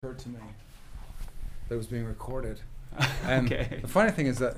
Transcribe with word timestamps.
occurred 0.00 0.16
to 0.16 0.28
me 0.28 0.38
that 1.68 1.74
it 1.74 1.76
was 1.76 1.88
being 1.88 2.04
recorded. 2.04 2.60
And 3.24 3.52
okay. 3.52 3.80
the 3.82 3.88
funny 3.88 4.12
thing 4.12 4.28
is 4.28 4.38
that 4.38 4.56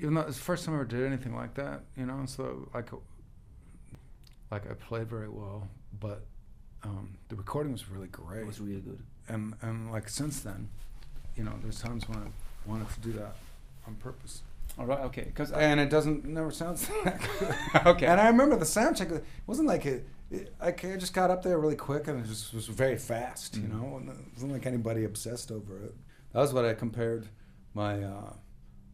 even 0.00 0.14
though 0.14 0.22
it's 0.22 0.38
the 0.38 0.42
first 0.42 0.64
time 0.64 0.74
I 0.74 0.78
ever 0.78 0.86
did 0.86 1.04
anything 1.04 1.36
like 1.36 1.52
that, 1.54 1.82
you 1.94 2.06
know, 2.06 2.24
so 2.24 2.68
like 2.74 2.88
like 4.50 4.70
I 4.70 4.72
played 4.72 5.06
very 5.06 5.28
well, 5.28 5.68
but 6.00 6.24
um, 6.82 7.10
the 7.28 7.36
recording 7.36 7.72
was 7.72 7.90
really 7.90 8.08
great. 8.08 8.40
It 8.40 8.46
was 8.46 8.58
really 8.58 8.80
good. 8.80 9.02
and 9.28 9.54
and 9.60 9.92
like 9.92 10.08
since 10.08 10.40
then, 10.40 10.70
you 11.36 11.44
know, 11.44 11.52
there's 11.62 11.80
times 11.80 12.08
when 12.08 12.18
I 12.18 12.28
wanted 12.68 12.88
to 12.88 13.00
do 13.00 13.12
that 13.12 13.36
on 13.86 13.96
purpose, 13.96 14.42
All 14.78 14.86
right. 14.86 15.00
Okay. 15.00 15.24
Because 15.24 15.50
and 15.52 15.80
it 15.80 15.90
doesn't 15.90 16.24
never 16.24 16.50
sounds 16.50 16.86
that 17.04 17.20
good. 17.38 17.86
okay. 17.86 18.06
And 18.06 18.20
I 18.20 18.28
remember 18.28 18.56
the 18.56 18.64
sound 18.66 18.96
check. 18.96 19.10
It 19.10 19.24
wasn't 19.46 19.68
like 19.68 19.84
it. 19.86 20.06
it 20.30 20.54
I 20.60 20.70
just 20.72 21.14
got 21.14 21.30
up 21.30 21.42
there 21.42 21.58
really 21.58 21.76
quick, 21.76 22.06
and 22.08 22.24
it 22.24 22.28
just 22.28 22.54
was 22.54 22.66
very 22.66 22.96
fast. 22.96 23.56
You 23.56 23.62
Mhm. 23.62 23.70
know, 23.70 23.96
and 23.96 24.08
it 24.10 24.16
wasn't 24.34 24.52
like 24.52 24.66
anybody 24.66 25.04
obsessed 25.04 25.50
over 25.50 25.78
it. 25.82 25.94
That 26.32 26.40
was 26.40 26.52
what 26.52 26.64
I 26.64 26.74
compared 26.74 27.28
my 27.74 28.02
uh, 28.02 28.32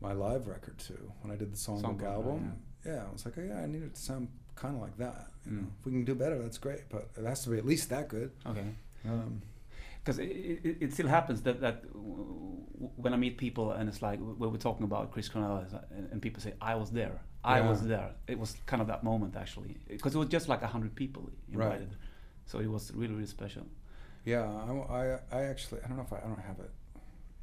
my 0.01 0.13
live 0.13 0.47
record 0.49 0.79
to 0.79 0.95
when 1.23 1.33
I 1.33 1.37
did 1.37 1.53
the 1.53 1.57
Songbook 1.57 1.83
Songbook, 1.83 2.03
right, 2.03 2.13
album. 2.13 2.57
Yeah. 2.85 3.05
I 3.09 3.13
was 3.13 3.25
like, 3.25 3.35
oh, 3.39 3.43
yeah, 3.43 3.59
I 3.61 3.67
need 3.67 3.83
it 3.83 3.95
to 3.95 4.01
sound 4.01 4.29
kind 4.55 4.75
of 4.77 4.81
like 4.83 4.97
that. 4.99 5.29
You 5.47 5.53
know, 5.53 5.63
Mm. 5.63 5.67
if 5.81 5.87
we 5.87 5.93
can 5.93 6.05
do 6.05 6.15
better, 6.15 6.39
that's 6.41 6.59
great, 6.59 6.83
but 6.91 7.09
it 7.19 7.25
has 7.25 7.43
to 7.45 7.51
be 7.51 7.59
at 7.59 7.67
least 7.67 7.89
that 7.91 8.09
good. 8.09 8.31
okay. 8.47 8.65
Um, 9.07 9.43
Because 10.05 10.19
it, 10.19 10.25
it, 10.25 10.77
it 10.81 10.93
still 10.93 11.09
happens 11.09 11.41
that 11.43 11.61
that 11.63 11.83
when 12.97 13.15
I 13.15 13.17
meet 13.17 13.39
people 13.39 13.73
and 13.73 13.89
it's 13.89 14.03
like 14.03 14.19
when 14.21 14.51
we're 14.53 14.59
talking 14.59 14.85
about 14.85 15.11
Chris 15.13 15.29
Cornell 15.31 15.65
and, 15.91 16.09
and 16.13 16.21
people 16.23 16.43
say 16.43 16.53
I 16.61 16.75
was 16.75 16.91
there, 16.91 17.21
I 17.43 17.61
Yeah. 17.61 17.69
was 17.71 17.87
there. 17.87 18.11
It 18.27 18.39
was 18.39 18.57
kind 18.67 18.83
of 18.83 18.89
that 18.89 19.03
moment 19.03 19.35
actually 19.37 19.79
because 19.89 20.15
it 20.15 20.19
was 20.19 20.29
just 20.29 20.49
like 20.49 20.63
a 20.63 20.67
hundred 20.67 20.95
people 20.95 21.31
invited, 21.51 21.97
so 22.47 22.59
it 22.59 22.67
was 22.71 22.93
really 22.93 23.15
really 23.15 23.27
special. 23.27 23.67
Yeah, 24.27 24.43
I, 24.43 24.71
I, 25.01 25.19
I 25.33 25.41
actually 25.45 25.81
I 25.83 25.89
don't 25.89 25.97
know 25.97 26.03
if 26.05 26.13
I, 26.13 26.19
I 26.19 26.29
don't 26.29 26.41
have 26.41 26.59
it 26.61 26.71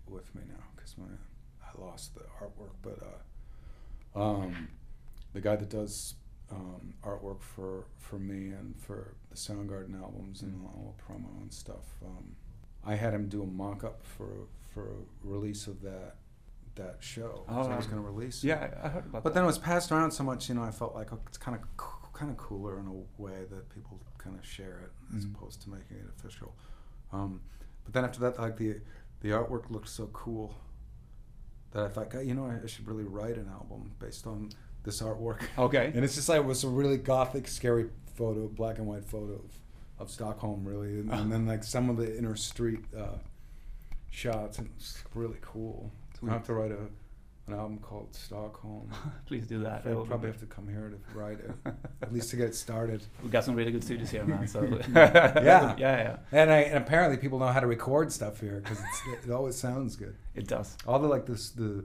with 0.08 0.34
me 0.36 0.42
now 0.48 0.64
because 0.76 0.96
my 0.98 1.06
I 1.68 1.82
lost 1.84 2.14
the 2.16 2.22
artwork, 2.44 2.76
but 2.84 3.00
uh, 4.16 4.20
um, 4.24 4.68
the 5.34 5.42
guy 5.42 5.56
that 5.56 5.70
does 5.70 6.16
um, 6.52 6.94
artwork 7.04 7.42
for 7.42 7.86
for 7.98 8.20
me 8.20 8.52
and 8.52 8.76
for 8.78 9.16
the 9.32 9.36
Soundgarden 9.38 10.00
albums 10.02 10.42
and 10.44 10.54
Mm. 10.62 10.66
all 10.66 10.96
the 10.98 11.04
promo 11.04 11.42
and 11.42 11.52
stuff, 11.54 11.86
um, 12.06 12.36
I 12.86 12.96
had 12.96 13.14
him 13.14 13.28
do 13.30 13.44
a 13.44 13.46
mock 13.46 13.84
up 13.84 14.04
for 14.04 14.48
for 14.74 14.90
a 14.90 14.96
release 15.24 15.68
of 15.68 15.82
that 15.82 16.16
that 16.76 16.98
show. 17.00 17.44
Oh, 17.50 17.64
so 17.64 17.72
I 17.72 17.76
was 17.78 17.86
going 17.86 18.02
to 18.02 18.08
release. 18.08 18.44
Yeah, 18.44 18.70
I, 18.82 18.88
I 18.88 18.90
heard 18.90 19.06
about 19.06 19.12
that. 19.12 19.12
But 19.12 19.24
that. 19.26 19.34
then 19.36 19.44
it 19.44 19.48
was 19.48 19.58
passed 19.58 19.92
around 19.92 20.12
so 20.12 20.24
much, 20.24 20.48
you 20.48 20.56
know, 20.56 20.64
I 20.64 20.72
felt 20.72 20.96
like 20.96 21.12
oh, 21.14 21.20
it's 21.28 21.38
kind 21.38 21.58
of 21.58 21.64
kind 22.14 22.32
of 22.32 22.38
cooler 22.38 22.80
in 22.80 22.88
a 22.88 23.22
way 23.22 23.46
that 23.50 23.70
people 23.70 24.00
kind 24.18 24.38
of 24.38 24.46
share 24.46 24.80
it 24.86 25.16
as 25.18 25.26
Mhm. 25.26 25.36
opposed 25.36 25.62
to 25.64 25.70
making 25.70 25.98
it 25.98 26.06
official. 26.18 26.54
Um, 27.12 27.42
but 27.84 27.94
then 27.94 28.04
after 28.06 28.20
that, 28.22 28.40
like 28.40 28.58
the 28.58 28.80
the 29.22 29.30
artwork 29.30 29.70
looked 29.70 29.90
so 29.90 30.08
cool 30.08 30.56
that 31.72 31.84
I 31.84 31.88
thought, 31.90 32.10
God, 32.10 32.26
you 32.26 32.34
know, 32.34 32.46
I, 32.46 32.64
I 32.64 32.68
should 32.68 32.88
really 32.88 33.04
write 33.04 33.38
an 33.38 33.48
album 33.50 33.92
based 34.00 34.26
on 34.28 34.50
this 34.84 35.02
artwork. 35.02 35.42
Okay. 35.58 35.92
And 35.96 36.04
it's 36.04 36.16
just 36.16 36.28
like 36.30 36.40
it 36.40 36.46
was 36.46 36.64
a 36.64 36.70
really 36.70 36.98
gothic, 36.98 37.48
scary 37.48 37.90
photo, 38.16 38.48
black 38.48 38.78
and 38.78 38.88
white 38.88 39.06
photo 39.06 39.42
of, 40.02 40.10
Stockholm, 40.12 40.64
really, 40.66 41.00
and, 41.00 41.12
and 41.12 41.32
then 41.32 41.46
like 41.46 41.64
some 41.64 41.90
of 41.90 41.98
the 41.98 42.18
inner 42.18 42.36
street 42.36 42.84
uh, 42.98 43.18
shots, 44.10 44.58
and 44.60 44.70
it's 44.76 45.04
really 45.16 45.38
cool. 45.42 45.92
I 46.28 46.32
have 46.34 46.46
to 46.46 46.54
write 46.54 46.72
a 46.72 46.78
an 47.48 47.56
album 47.56 47.80
called 47.80 48.14
Stockholm. 48.16 48.90
Please 49.26 49.48
do 49.48 49.60
that. 49.64 49.84
That 49.84 49.90
I'll 49.92 49.98
would 49.98 50.04
be 50.04 50.10
probably 50.10 50.30
have 50.30 50.40
to 50.40 50.46
come 50.46 50.68
here 50.68 50.90
to 50.94 51.18
write 51.18 51.40
it, 51.40 51.52
at 52.02 52.14
least 52.14 52.30
to 52.30 52.36
get 52.36 52.48
it 52.48 52.56
started. 52.56 53.04
We 53.24 53.30
got 53.30 53.44
some 53.44 53.56
really 53.56 53.72
good 53.72 53.84
studios 53.84 54.10
here, 54.12 54.24
man. 54.24 54.48
So 54.48 54.62
Yeah. 54.94 55.34
yeah, 55.44 55.76
yeah, 55.78 56.18
And, 56.32 56.52
I, 56.52 56.58
and 56.60 56.78
apparently 56.78 57.18
people 57.18 57.40
know 57.40 57.48
how 57.48 57.60
to 57.60 57.68
record 57.68 58.12
stuff 58.12 58.40
here 58.40 58.62
because 58.64 58.80
it 59.26 59.32
always 59.32 59.56
sounds 59.56 59.96
good. 59.96 60.16
it 60.36 60.48
does. 60.48 60.78
All 60.88 61.00
the 61.00 61.08
like 61.08 61.26
this 61.26 61.50
the 61.50 61.84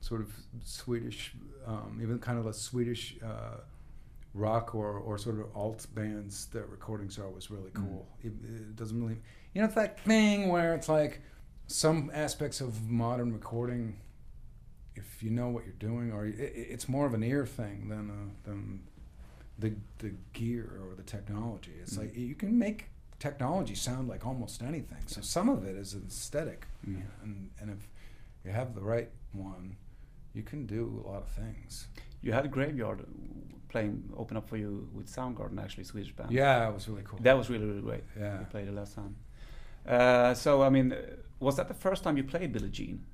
sort 0.00 0.20
of 0.20 0.30
Swedish, 0.62 1.32
um, 1.66 1.98
even 2.02 2.18
kind 2.18 2.38
of 2.38 2.46
a 2.46 2.52
Swedish 2.52 3.16
uh, 3.24 3.60
rock 4.34 4.74
or, 4.74 4.92
or 4.98 5.18
sort 5.18 5.40
of 5.40 5.46
alt 5.56 5.86
bands. 5.94 6.46
Their 6.46 6.66
recordings 6.66 7.18
are 7.18 7.24
always 7.26 7.50
really 7.50 7.70
Mm. 7.70 7.74
cool. 7.88 8.08
It, 8.22 8.32
it 8.44 8.76
doesn't 8.76 9.00
really, 9.00 9.20
you 9.54 9.60
know, 9.60 9.66
it's 9.66 9.74
that 9.74 10.00
thing 10.00 10.48
where 10.48 10.74
it's 10.74 10.88
like 10.88 11.20
some 11.66 12.10
aspects 12.14 12.60
of 12.60 12.88
modern 12.88 13.32
recording. 13.32 13.98
If 14.96 15.22
you 15.22 15.30
know 15.30 15.48
what 15.48 15.64
you're 15.64 15.74
doing, 15.74 16.12
or 16.12 16.26
it, 16.26 16.34
it's 16.38 16.88
more 16.88 17.06
of 17.06 17.14
an 17.14 17.22
ear 17.22 17.46
thing 17.46 17.88
than 17.88 18.10
a, 18.10 18.48
than 18.48 18.82
the 19.58 19.74
the 19.98 20.12
gear 20.32 20.80
or 20.88 20.94
the 20.94 21.02
technology. 21.02 21.72
It's 21.80 21.94
Mm. 21.94 21.98
like 21.98 22.16
you 22.16 22.34
can 22.34 22.58
make 22.58 22.86
technology 23.18 23.74
sound 23.74 24.08
like 24.08 24.24
almost 24.26 24.62
anything. 24.62 25.02
So 25.06 25.20
some 25.20 25.48
of 25.48 25.64
it 25.64 25.76
is 25.76 25.94
an 25.94 26.04
aesthetic, 26.08 26.66
Mm. 26.86 27.02
and 27.22 27.50
and 27.60 27.70
if 27.70 27.88
you 28.44 28.50
have 28.52 28.74
the 28.74 28.80
right 28.82 29.10
one, 29.32 29.76
you 30.34 30.42
can 30.42 30.66
do 30.66 31.02
a 31.04 31.08
lot 31.08 31.22
of 31.22 31.28
things. 31.28 31.86
You 32.22 32.32
had 32.32 32.50
Graveyard 32.50 33.04
playing 33.68 34.02
open 34.16 34.36
up 34.36 34.48
for 34.48 34.56
you 34.56 34.88
with 34.92 35.06
Soundgarden, 35.14 35.62
actually 35.62 35.84
Swedish 35.84 36.12
band. 36.12 36.30
Yeah, 36.30 36.68
it 36.68 36.74
was 36.74 36.88
really 36.88 37.02
cool. 37.04 37.18
That 37.22 37.36
was 37.36 37.50
really 37.50 37.66
really 37.66 37.82
great. 37.82 38.04
yeah. 38.18 38.38
We 38.38 38.44
played 38.46 38.68
it 38.68 38.74
last 38.74 38.94
time. 38.94 39.16
Uh, 39.86 40.34
so 40.34 40.62
I 40.62 40.70
mean, 40.70 40.94
was 41.40 41.56
that 41.56 41.68
the 41.68 41.74
first 41.74 42.02
time 42.04 42.16
you 42.16 42.24
played 42.24 42.52
Billie 42.52 42.70
Jean? 42.70 43.04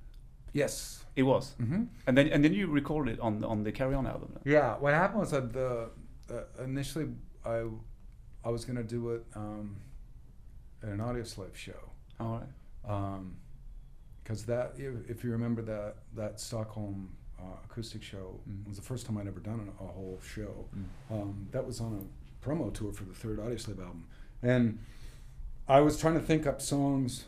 Yes. 0.53 1.05
It 1.17 1.23
was, 1.23 1.55
hmm 1.59 1.85
and 2.07 2.19
then 2.19 2.27
and 2.29 2.45
then 2.45 2.53
you 2.53 2.67
recorded 2.67 3.15
it 3.15 3.21
on 3.21 3.39
the, 3.41 3.47
on 3.47 3.63
the 3.63 3.71
Carry 3.73 3.95
On 3.95 4.07
album. 4.07 4.37
Yeah. 4.45 4.77
What 4.79 4.95
happened 4.95 5.21
was 5.21 5.31
that 5.31 5.53
the 5.53 5.91
uh, 6.31 6.63
initially 6.65 7.07
I 7.45 7.63
I 8.45 8.51
was 8.51 8.65
gonna 8.65 8.83
do 8.83 9.11
it 9.11 9.23
um, 9.37 9.77
at 10.83 10.89
an 10.89 10.99
Audioslave 10.99 11.55
show. 11.55 11.83
All 12.19 12.41
right. 12.41 13.21
because 14.23 14.45
that 14.47 14.73
if, 14.77 14.95
if 15.09 15.25
you 15.25 15.31
remember 15.31 15.63
that 15.63 15.97
that 16.15 16.41
Stockholm 16.41 17.15
uh, 17.39 17.43
acoustic 17.65 18.03
show 18.03 18.41
Mm. 18.49 18.67
was 18.69 18.77
the 18.77 18.83
first 18.83 19.07
time 19.07 19.19
I'd 19.19 19.27
ever 19.27 19.41
done 19.41 19.69
a, 19.81 19.85
a 19.85 19.87
whole 19.87 20.21
show. 20.25 20.67
Mm. 20.77 20.85
Um, 21.15 21.49
that 21.53 21.67
was 21.67 21.81
on 21.81 21.93
a 21.95 22.47
promo 22.47 22.73
tour 22.73 22.93
for 22.93 23.05
the 23.05 23.15
third 23.15 23.39
Audio 23.41 23.55
Audioslave 23.57 23.79
album, 23.81 24.07
and 24.43 24.79
I 25.69 25.81
was 25.81 25.99
trying 25.99 26.15
to 26.15 26.21
think 26.21 26.47
up 26.47 26.61
songs 26.61 27.25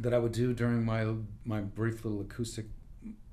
that 0.00 0.14
I 0.14 0.18
would 0.18 0.32
do 0.32 0.52
during 0.54 0.84
my 0.84 1.06
my 1.44 1.60
brief 1.60 2.04
little 2.04 2.20
acoustic 2.22 2.66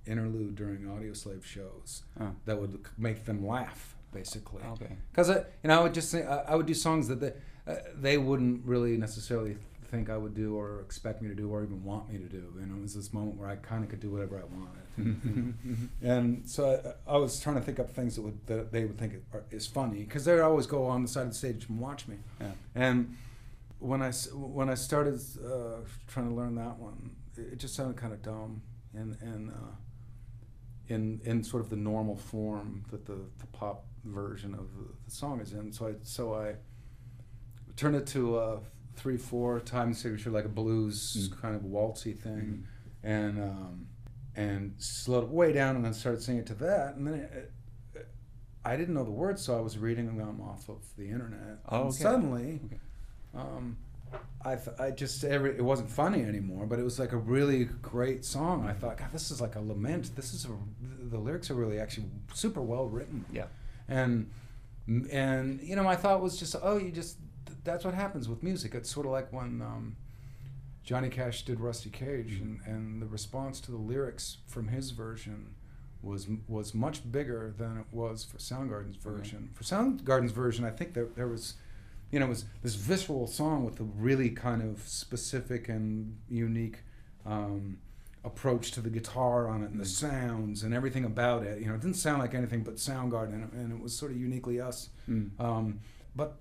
interlude 0.05 0.55
during 0.55 0.87
Audio 0.89 1.11
Audioslave 1.13 1.43
shows 1.43 2.03
Oh. 2.19 2.31
that 2.45 2.59
would 2.59 2.85
make 2.97 3.25
them 3.25 3.45
laugh, 3.47 3.95
basically. 4.13 4.61
Okay. 4.73 4.97
Because 5.11 5.29
I, 5.29 5.37
you 5.63 5.67
know, 5.69 5.79
I 5.79 5.83
would 5.83 5.93
just 5.93 6.09
say 6.11 6.23
I, 6.25 6.39
I 6.51 6.55
would 6.55 6.65
do 6.67 6.73
songs 6.75 7.07
that 7.07 7.19
they, 7.19 7.33
uh, 7.67 7.75
they 7.95 8.17
wouldn't 8.17 8.65
really 8.65 8.97
necessarily 8.97 9.57
think 9.95 10.09
I 10.09 10.17
would 10.17 10.33
do 10.35 10.55
or 10.55 10.81
expect 10.81 11.21
me 11.21 11.29
to 11.29 11.35
do 11.35 11.49
or 11.49 11.63
even 11.63 11.83
want 11.83 12.11
me 12.11 12.17
to 12.17 12.25
do. 12.25 12.53
You 12.59 12.65
know, 12.65 12.75
it 12.75 12.81
was 12.81 12.93
this 12.95 13.13
moment 13.13 13.37
where 13.37 13.47
I 13.47 13.55
kind 13.55 13.83
of 13.83 13.89
could 13.89 13.99
do 14.01 14.09
whatever 14.09 14.37
I 14.37 14.43
wanted. 14.55 14.81
Mm-hmm. 14.97 15.85
and 16.07 16.47
so 16.49 16.95
I, 17.07 17.15
I 17.15 17.17
was 17.17 17.41
trying 17.41 17.55
to 17.57 17.61
think 17.61 17.79
up 17.81 17.89
things 17.89 18.15
that 18.15 18.21
would 18.21 18.47
that 18.47 18.71
they 18.71 18.85
would 18.85 18.97
think 18.97 19.15
are, 19.33 19.43
is 19.51 19.67
funny 19.67 19.99
because 20.05 20.23
they 20.23 20.33
would 20.33 20.41
always 20.41 20.67
go 20.67 20.85
on 20.85 21.01
the 21.01 21.07
side 21.09 21.23
of 21.23 21.29
the 21.29 21.35
stage 21.35 21.65
and 21.67 21.79
watch 21.81 22.07
me. 22.07 22.15
Yeah. 22.39 22.51
And 22.75 23.17
when 23.79 24.01
I 24.01 24.07
s- 24.07 24.31
when 24.31 24.69
I 24.69 24.75
started 24.75 25.19
uh, 25.45 25.81
trying 26.07 26.29
to 26.29 26.33
learn 26.33 26.55
that 26.55 26.79
one, 26.79 27.11
it, 27.37 27.41
it 27.53 27.57
just 27.59 27.75
sounded 27.75 27.97
kind 27.97 28.13
of 28.13 28.21
dumb 28.21 28.61
and 28.93 29.17
and 29.21 29.49
uh, 29.51 29.75
in 30.87 31.19
in 31.25 31.43
sort 31.43 31.61
of 31.61 31.69
the 31.69 31.75
normal 31.75 32.15
form 32.15 32.85
that 32.91 33.05
the, 33.05 33.17
the 33.39 33.47
pop 33.51 33.83
version 34.05 34.53
of 34.53 34.71
the, 34.77 34.85
the 35.03 35.11
song 35.11 35.41
is 35.41 35.51
in. 35.51 35.73
So 35.73 35.87
I 35.89 35.93
so 36.03 36.35
I 36.35 36.55
turned 37.75 37.97
it 37.97 38.07
to 38.07 38.37
a 38.39 38.59
three 38.95 39.17
four 39.17 39.59
time 39.59 39.93
signature 39.93 40.29
like 40.31 40.45
a 40.45 40.49
blues 40.49 41.29
Mm. 41.29 41.41
kind 41.41 41.55
of 41.55 41.61
waltzy 41.63 42.17
thing, 42.17 42.65
Mhm. 43.03 43.09
and 43.09 43.39
um, 43.39 43.87
and 44.35 44.73
slowed 44.77 45.23
it 45.25 45.29
way 45.29 45.53
down 45.53 45.75
and 45.75 45.85
then 45.85 45.93
started 45.93 46.21
singing 46.21 46.41
it 46.41 46.47
to 46.47 46.55
that 46.55 46.95
and 46.95 47.07
then 47.07 47.13
it, 47.15 47.51
it, 47.95 48.07
I 48.65 48.75
didn't 48.75 48.93
know 48.95 49.03
the 49.05 49.11
words 49.11 49.41
so 49.41 49.57
I 49.57 49.61
was 49.61 49.77
reading 49.77 50.17
them 50.17 50.41
off 50.41 50.67
of 50.69 50.79
the 50.97 51.09
internet. 51.09 51.59
Oh, 51.69 51.81
and 51.81 51.87
okay. 51.89 51.97
suddenly, 52.03 52.59
Okay. 52.65 52.79
um, 53.35 53.77
I, 54.43 54.55
th- 54.55 54.77
I 54.79 54.91
just 54.91 55.23
every 55.23 55.51
it 55.57 55.63
wasn't 55.63 55.89
funny 55.91 56.21
anymore, 56.23 56.65
but 56.65 56.79
it 56.79 56.83
was 56.83 56.99
like 56.99 57.11
a 57.11 57.17
really 57.17 57.65
great 57.65 58.25
song. 58.25 58.65
I 58.67 58.73
thought, 58.73 58.97
God, 58.97 59.09
this 59.13 59.29
is 59.31 59.39
like 59.39 59.55
a 59.55 59.61
lament. 59.61 60.15
This 60.15 60.33
is 60.33 60.45
a 60.45 60.49
the 61.09 61.17
lyrics 61.17 61.49
are 61.51 61.55
really 61.55 61.79
actually 61.79 62.07
super 62.33 62.61
well 62.61 62.87
written. 62.87 63.25
Yeah. 63.31 63.47
And 63.87 64.29
and 65.11 65.61
you 65.61 65.75
know, 65.75 65.83
my 65.83 65.95
thought 65.95 66.21
was 66.21 66.37
just, 66.37 66.55
oh, 66.61 66.77
you 66.77 66.91
just 66.91 67.17
that's 67.65 67.83
what 67.83 67.93
happens 67.93 68.29
with 68.29 68.41
music. 68.43 68.73
It's 68.75 68.89
sort 68.89 69.05
of 69.05 69.11
like 69.11 69.33
when 69.33 69.61
um, 69.61 69.95
Johnny 70.83 71.09
Cash 71.09 71.43
did 71.43 71.59
Rusty 71.59 71.89
Cage, 71.89 72.33
and, 72.39 72.61
and 72.65 73.01
the 73.01 73.07
response 73.07 73.59
to 73.61 73.71
the 73.71 73.77
lyrics 73.77 74.37
from 74.47 74.69
his 74.69 74.91
version 74.91 75.55
was 76.01 76.27
was 76.47 76.73
much 76.75 77.11
bigger 77.11 77.53
than 77.57 77.77
it 77.77 77.85
was 77.91 78.23
for 78.23 78.37
Soundgarden's 78.37 78.97
Okay. 79.05 79.17
version. 79.17 79.49
For 79.53 79.63
Soundgarden's 79.63 80.31
version, 80.31 80.63
I 80.63 80.69
think 80.69 80.93
there 80.93 81.07
there 81.15 81.27
was, 81.27 81.55
you 82.11 82.19
know, 82.19 82.27
it 82.27 82.29
was 82.29 82.45
this 82.61 82.75
visceral 82.75 83.25
song 83.27 83.65
with 83.65 83.79
a 83.79 83.83
really 83.83 84.29
kind 84.29 84.61
of 84.61 84.87
specific 84.87 85.67
and 85.67 86.17
unique. 86.29 86.79
Um, 87.25 87.79
approach 88.23 88.71
to 88.71 88.81
the 88.81 88.89
guitar 88.89 89.47
on 89.47 89.61
it 89.61 89.69
and 89.69 89.79
the 89.79 89.83
Mm. 89.83 89.87
sounds 89.87 90.63
and 90.63 90.73
everything 90.73 91.05
about 91.05 91.43
it 91.43 91.59
you 91.59 91.67
know 91.67 91.75
it 91.75 91.81
didn't 91.81 91.95
sound 91.95 92.19
like 92.19 92.33
anything 92.33 92.63
but 92.63 92.77
Soundgarden 92.77 93.53
and 93.53 93.71
it 93.71 93.79
was 93.79 93.95
sort 93.95 94.11
of 94.11 94.17
uniquely 94.17 94.59
us 94.59 94.89
Mm. 95.07 95.29
um, 95.39 95.79
but 96.15 96.39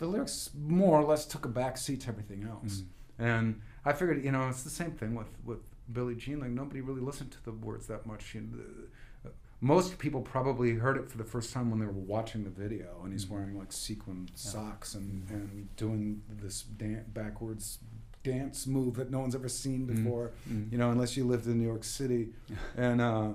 the 0.00 0.06
lyrics 0.06 0.50
more 0.58 0.98
or 0.98 1.04
less 1.04 1.24
took 1.26 1.44
a 1.44 1.48
back 1.48 1.78
seat 1.78 2.00
to 2.02 2.08
everything 2.08 2.42
else. 2.44 2.82
Mm. 2.82 3.24
And 3.24 3.60
I 3.84 3.92
figured, 3.92 4.24
you 4.24 4.32
know, 4.32 4.48
it's 4.48 4.62
the 4.64 4.70
same 4.70 4.92
thing 4.92 5.14
with 5.14 5.28
with 5.44 5.60
Billie 5.92 6.16
Jean. 6.16 6.40
Like 6.40 6.50
nobody 6.50 6.80
really 6.80 7.00
listened 7.02 7.30
to 7.32 7.44
the 7.44 7.52
words 7.52 7.86
that 7.86 8.06
much. 8.06 8.34
You 8.34 8.40
know, 8.42 8.48
the, 8.56 9.30
most 9.62 9.98
people 9.98 10.22
probably 10.22 10.72
heard 10.76 10.96
it 10.96 11.10
for 11.10 11.18
the 11.18 11.24
first 11.24 11.52
time 11.52 11.70
when 11.70 11.78
they 11.80 11.86
were 11.86 11.92
watching 11.92 12.44
the 12.44 12.50
video, 12.50 13.00
and 13.04 13.12
he's 13.12 13.26
Mhm. 13.26 13.30
wearing 13.30 13.58
like 13.58 13.72
sequin 13.72 14.28
socks 14.34 14.94
and, 14.94 15.26
Mhm. 15.28 15.30
and 15.34 15.76
doing 15.76 16.22
this 16.28 16.62
dan- 16.62 17.04
backwards 17.12 17.78
dance 18.22 18.66
move 18.66 18.94
that 18.96 19.10
no 19.10 19.20
one's 19.20 19.34
ever 19.34 19.48
seen 19.48 19.86
Mhm. 19.86 19.96
before. 19.96 20.32
Mm. 20.48 20.72
You 20.72 20.78
know, 20.78 20.90
unless 20.90 21.14
you 21.16 21.24
lived 21.24 21.46
in 21.46 21.58
New 21.58 21.64
York 21.66 21.84
City, 21.84 22.32
and 22.76 23.00
uh, 23.02 23.32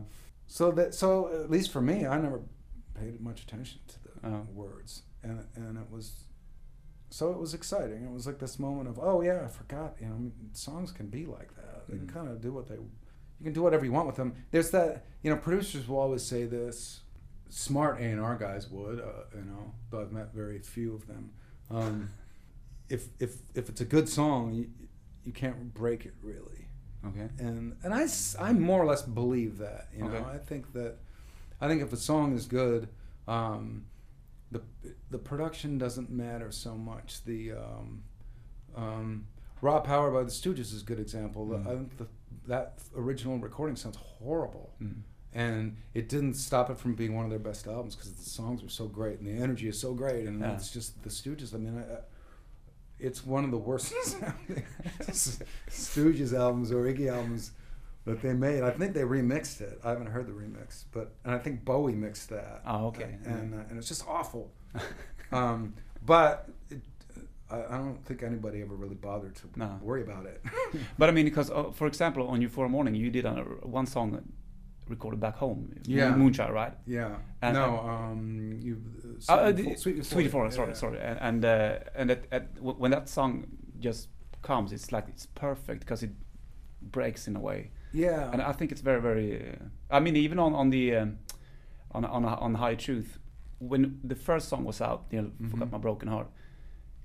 so 0.48 0.72
that 0.72 0.96
so 0.96 1.28
at 1.44 1.50
least 1.52 1.72
for 1.72 1.82
me, 1.82 2.08
I 2.08 2.20
never 2.20 2.42
paid 2.96 3.20
much 3.22 3.44
attention 3.44 3.80
to 3.88 3.96
the 4.04 4.28
Oh. 4.30 4.48
words, 4.54 5.04
and 5.22 5.46
and 5.56 5.78
it 5.78 5.92
was 5.92 6.24
so 7.16 7.32
it 7.32 7.40
was 7.40 7.54
exciting. 7.54 8.04
It 8.04 8.12
was 8.12 8.28
like 8.28 8.40
this 8.40 8.60
moment 8.60 8.90
of 8.90 9.00
oh 9.02 9.22
yeah, 9.22 9.42
I 9.46 9.48
forgot. 9.48 9.96
You 10.02 10.08
know, 10.08 10.16
I 10.16 10.18
mean, 10.18 10.34
songs 10.52 10.92
can 10.92 11.08
be 11.08 11.26
like 11.26 11.56
that. 11.56 11.88
They 11.88 11.98
can 11.98 12.08
Mhm. 12.08 12.14
kind 12.14 12.28
of 12.28 12.42
do 12.42 12.52
what 12.52 12.68
they. 12.68 12.76
You 12.76 13.44
can 13.44 13.54
do 13.54 13.62
whatever 13.62 13.86
you 13.86 13.94
want 13.94 14.08
with 14.08 14.18
them. 14.18 14.34
There's 14.52 14.72
that 14.72 15.06
you 15.24 15.30
know 15.32 15.38
producers 15.38 15.88
will 15.88 16.00
always 16.00 16.24
say 16.24 16.46
this. 16.46 17.02
Smart 17.48 18.02
A 18.02 18.04
and 18.04 18.20
R 18.20 18.36
guys 18.38 18.70
would, 18.70 19.00
uh, 19.00 19.24
you 19.34 19.46
know, 19.46 19.74
though 19.90 20.02
I've 20.02 20.12
met 20.12 20.34
very 20.34 20.60
few 20.60 20.94
of 20.94 21.08
them. 21.08 21.32
Um, 21.70 22.10
if 22.90 23.08
if 23.20 23.38
if 23.54 23.70
it's 23.70 23.80
a 23.82 23.86
good 23.86 24.10
song, 24.10 24.54
you, 24.54 24.70
you 25.24 25.32
can't 25.32 25.74
break 25.74 26.06
it 26.06 26.16
really 26.22 26.68
Okay. 27.06 27.30
and 27.40 27.78
and 27.84 27.94
I, 27.94 28.08
I 28.40 28.52
more 28.54 28.82
or 28.82 28.86
less 28.86 29.04
believe 29.04 29.58
that 29.60 29.88
you 29.96 30.04
know 30.04 30.10
Okay. 30.16 30.24
I 30.36 30.38
think 30.38 30.74
that 30.74 30.98
I 31.62 31.68
think 31.70 31.82
if 31.82 31.94
a 31.94 31.98
song 31.98 32.34
is 32.34 32.46
good 32.46 32.90
um, 33.28 33.86
the 34.84 34.94
the 35.12 35.18
production 35.18 35.78
doesn't 35.78 36.10
matter 36.10 36.52
so 36.52 36.76
much 36.76 37.24
the 37.26 37.54
um, 37.54 38.04
um, 38.76 39.28
Raw 39.62 39.80
Power 39.80 40.12
by 40.12 40.24
the 40.24 40.32
Stooges 40.32 40.74
is 40.74 40.82
a 40.82 40.86
good 40.86 41.00
example 41.00 41.46
Mm. 41.48 41.68
I 41.68 41.70
think 41.76 41.98
the, 41.98 42.08
that 42.48 42.80
original 42.96 43.38
recording 43.40 43.76
sounds 43.76 43.98
horrible 43.98 44.74
Mm. 44.82 45.02
and 45.34 45.78
it 45.94 46.10
didn't 46.10 46.36
stop 46.36 46.70
it 46.70 46.78
from 46.78 46.94
being 46.96 47.16
one 47.16 47.26
of 47.26 47.30
their 47.32 47.40
best 47.40 47.68
albums 47.68 47.96
because 47.96 48.12
the 48.14 48.30
songs 48.30 48.64
are 48.64 48.70
so 48.70 48.88
great 48.88 49.20
and 49.20 49.28
the 49.28 49.42
energy 49.44 49.68
is 49.68 49.80
so 49.80 49.94
great 49.94 50.28
and 50.28 50.40
Yeah. 50.42 50.54
it's 50.54 50.72
just 50.72 51.02
the 51.04 51.10
Stooges 51.10 51.54
I 51.54 51.58
mean 51.58 51.78
I, 51.78 51.94
I- 51.96 52.00
it's 53.00 53.26
one 53.26 53.44
of 53.44 53.52
the 53.52 53.58
worst 53.58 53.94
Stooges 55.70 56.34
albums 56.34 56.72
or 56.72 56.84
Iggy 56.86 57.12
albums 57.12 57.52
that 58.06 58.22
they 58.22 58.34
made. 58.34 58.64
I 58.64 58.72
think 58.72 58.94
they 58.94 59.02
remixed 59.02 59.62
it. 59.62 59.80
I 59.84 59.90
haven't 59.90 60.08
heard 60.08 60.28
the 60.28 60.34
remix, 60.34 60.86
but 60.92 61.14
and 61.24 61.34
I 61.34 61.40
think 61.40 61.66
Bowie 61.66 61.94
mixed 61.96 62.30
that. 62.30 62.62
Oh, 62.66 62.88
okay. 62.88 63.18
And 63.26 63.54
uh, 63.54 63.64
and 63.70 63.78
it's 63.78 63.88
just 63.88 64.08
awful. 64.08 64.52
um, 65.32 65.74
but 66.06 66.50
it, 66.70 66.82
I, 67.50 67.58
I 67.64 67.78
don't 67.78 68.04
think 68.06 68.24
anybody 68.24 68.62
ever 68.62 68.76
really 68.76 68.96
bothered 68.96 69.36
to 69.38 69.44
No. 69.56 69.80
worry 69.82 70.02
about 70.04 70.26
it. 70.26 70.44
But 70.98 71.10
I 71.10 71.12
mean, 71.12 71.26
because 71.26 71.50
uh, 71.52 71.72
for 71.74 71.88
example, 71.88 72.28
on 72.28 72.42
Euphoria 72.42 72.70
Morning, 72.70 72.96
you 72.96 73.10
did 73.10 73.26
uh, 73.26 73.36
one 73.64 73.86
song 73.86 74.22
recorded 74.88 75.20
back 75.20 75.36
home, 75.36 75.74
Yeah. 75.86 76.14
Moonchild, 76.14 76.52
right? 76.54 76.74
yeah. 76.86 77.16
And- 77.42 77.56
no. 77.56 77.80
Um. 77.80 78.60
You. 78.62 78.82
Uh, 79.30 79.32
uh, 79.34 79.54
Sweet 79.54 79.56
the- 79.56 79.78
Sweet 79.78 80.06
Sweet 80.06 80.32
sorry, 80.32 80.50
yeah. 80.70 80.74
sorry, 80.74 81.00
and 81.00 81.18
and, 81.22 81.46
uh, 81.46 81.80
and 81.96 82.12
at, 82.12 82.22
at, 82.32 82.44
when 82.62 82.92
that 82.92 83.10
song 83.10 83.46
just 83.80 84.10
comes, 84.44 84.72
it's 84.72 84.92
like 84.92 85.06
it's 85.08 85.26
perfect 85.26 85.80
because 85.80 86.04
it 86.04 86.12
breaks 86.92 87.28
in 87.28 87.36
a 87.36 87.40
way, 87.40 87.72
Yeah. 87.96 88.32
and 88.32 88.42
I 88.42 88.52
think 88.52 88.72
it's 88.72 88.82
very, 88.82 89.02
very. 89.02 89.28
Uh, 89.52 89.66
I 89.98 90.00
mean, 90.00 90.16
even 90.16 90.40
on 90.40 90.54
on 90.56 90.70
the 90.72 90.96
um, 90.96 91.18
on 91.92 92.06
on 92.06 92.26
on 92.26 92.56
Higher 92.56 92.76
Truth, 92.78 93.18
when 93.60 94.00
the 94.10 94.16
first 94.16 94.48
song 94.50 94.66
was 94.66 94.82
out, 94.82 95.06
you 95.12 95.22
know, 95.22 95.32
Forgot 95.50 95.68
Mhm. 95.68 95.72
My 95.72 95.78
Broken 95.78 96.08
Heart, 96.10 96.28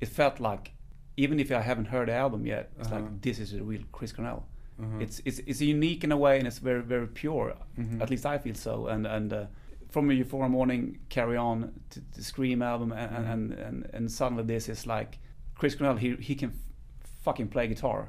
it 0.00 0.08
felt 0.08 0.40
like 0.40 0.72
even 1.16 1.38
if 1.40 1.50
I 1.50 1.60
haven't 1.60 1.86
heard 1.88 2.08
the 2.08 2.14
album 2.14 2.46
yet, 2.46 2.70
it's 2.78 2.88
Uh-huh. 2.88 3.00
like 3.00 3.20
this 3.22 3.38
is 3.38 3.52
a 3.54 3.62
real 3.62 3.82
Chris 3.92 4.12
Cornell. 4.12 4.42
Uh-huh. 4.82 4.98
It's 5.00 5.20
it's 5.24 5.38
it's 5.46 5.60
unique 5.60 6.04
in 6.04 6.12
a 6.12 6.16
way, 6.16 6.38
and 6.38 6.46
it's 6.46 6.58
very 6.64 6.82
very 6.82 7.06
pure. 7.06 7.54
Mhm. 7.78 8.00
At 8.02 8.10
least 8.10 8.24
I 8.26 8.38
feel 8.38 8.54
so. 8.54 8.86
And 8.88 9.06
and 9.06 9.32
uh, 9.32 9.46
from 9.90 10.10
Euphoria 10.10 10.48
Morning, 10.48 10.98
Carry 11.08 11.36
On 11.36 11.72
to 11.90 12.00
the 12.16 12.22
Scream 12.22 12.62
album, 12.62 12.92
and 12.92 13.10
Mhm. 13.10 13.32
and, 13.32 13.52
and 13.52 13.90
and 13.94 14.10
suddenly 14.10 14.44
this 14.44 14.68
is 14.68 14.86
like 14.86 15.18
Chris 15.54 15.74
Cornell. 15.76 15.96
He 15.98 16.16
he 16.16 16.34
can 16.34 16.50
f- 16.50 17.10
fucking 17.24 17.48
play 17.48 17.68
guitar. 17.68 18.08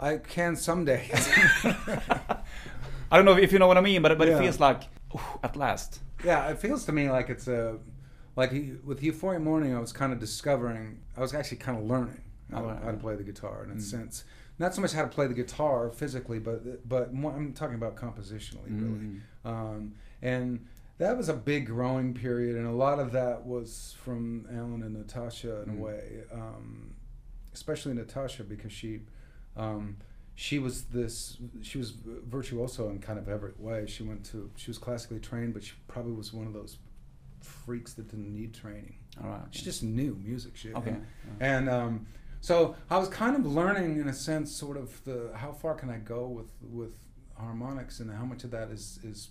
I 0.00 0.16
can 0.16 0.56
someday. 0.56 1.10
I 3.12 3.16
don't 3.16 3.24
know 3.24 3.36
if 3.36 3.52
you 3.52 3.58
know 3.58 3.66
what 3.66 3.76
I 3.76 3.80
mean, 3.80 4.02
but 4.02 4.16
but 4.18 4.28
Yeah. 4.28 4.36
it 4.38 4.40
feels 4.42 4.60
like 4.60 4.82
"Ooh, 5.14 5.20
at 5.42 5.56
last. 5.56 6.00
Yeah, 6.24 6.48
it 6.48 6.58
feels 6.58 6.84
to 6.86 6.92
me 6.92 7.10
like 7.10 7.28
it's 7.28 7.48
a 7.48 7.78
like 8.36 8.52
with 8.84 9.02
Euphoria 9.02 9.40
Morning. 9.40 9.74
I 9.74 9.80
was 9.80 9.92
kind 9.92 10.12
of 10.12 10.18
discovering. 10.18 11.00
I 11.16 11.20
was 11.20 11.34
actually 11.34 11.58
kind 11.58 11.76
of 11.78 11.84
learning 11.84 12.22
how, 12.50 12.62
Oh, 12.62 12.66
right, 12.68 12.82
how 12.82 12.90
to 12.92 12.96
play 12.96 13.16
the 13.16 13.22
guitar 13.24 13.64
in 13.64 13.70
a 13.70 13.74
Mm. 13.74 13.82
sense. 13.82 14.24
Not 14.58 14.74
so 14.74 14.80
much 14.80 14.92
how 14.92 15.02
to 15.02 15.08
play 15.08 15.26
the 15.26 15.34
guitar 15.34 15.90
physically, 15.90 16.38
but 16.38 16.88
but 16.88 17.12
more, 17.12 17.32
I'm 17.32 17.52
talking 17.52 17.74
about 17.76 17.96
compositionally, 17.96 18.70
really. 18.70 19.06
Mm. 19.06 19.20
Um, 19.44 19.92
and 20.22 20.66
that 20.98 21.16
was 21.16 21.28
a 21.28 21.34
big 21.34 21.66
growing 21.66 22.12
period, 22.14 22.56
and 22.56 22.66
a 22.66 22.72
lot 22.72 22.98
of 23.00 23.12
that 23.12 23.46
was 23.46 23.96
from 24.02 24.46
Alan 24.50 24.82
and 24.82 24.94
Natasha 24.94 25.62
in 25.62 25.70
Mm. 25.70 25.78
a 25.78 25.80
way, 25.80 26.22
um, 26.32 26.94
especially 27.52 27.92
Natasha 27.94 28.44
because 28.44 28.72
she. 28.72 29.00
Um, 29.56 29.96
she 30.34 30.58
was 30.58 30.84
this 30.84 31.36
she 31.60 31.76
was 31.76 31.90
virtuoso 31.90 32.88
in 32.88 32.98
kind 32.98 33.18
of 33.18 33.28
every 33.28 33.52
way. 33.58 33.84
She 33.86 34.02
went 34.02 34.24
to 34.26 34.50
she 34.56 34.70
was 34.70 34.78
classically 34.78 35.18
trained 35.18 35.52
but 35.52 35.62
she 35.62 35.72
probably 35.86 36.12
was 36.12 36.32
one 36.32 36.46
of 36.46 36.54
those 36.54 36.78
freaks 37.40 37.92
that 37.94 38.08
didn't 38.08 38.32
need 38.34 38.54
training. 38.54 38.94
All 39.22 39.28
right. 39.28 39.42
she 39.50 39.62
just 39.64 39.82
knew 39.82 40.16
music. 40.22 40.56
Shit 40.56 40.74
okay. 40.76 40.90
and, 40.90 41.06
and 41.40 41.68
um, 41.68 42.06
so 42.40 42.74
I 42.88 42.96
was 42.96 43.08
kind 43.08 43.36
of 43.36 43.44
learning 43.44 44.00
in 44.00 44.08
a 44.08 44.14
sense 44.14 44.50
sort 44.50 44.76
of 44.76 45.04
the 45.04 45.30
how 45.34 45.52
far 45.52 45.74
can 45.74 45.90
I 45.90 45.98
go 45.98 46.26
with 46.26 46.50
with 46.62 46.94
harmonics 47.36 48.00
and 48.00 48.10
how 48.10 48.24
much 48.24 48.44
of 48.44 48.50
that 48.52 48.70
is 48.70 48.98
is 49.04 49.28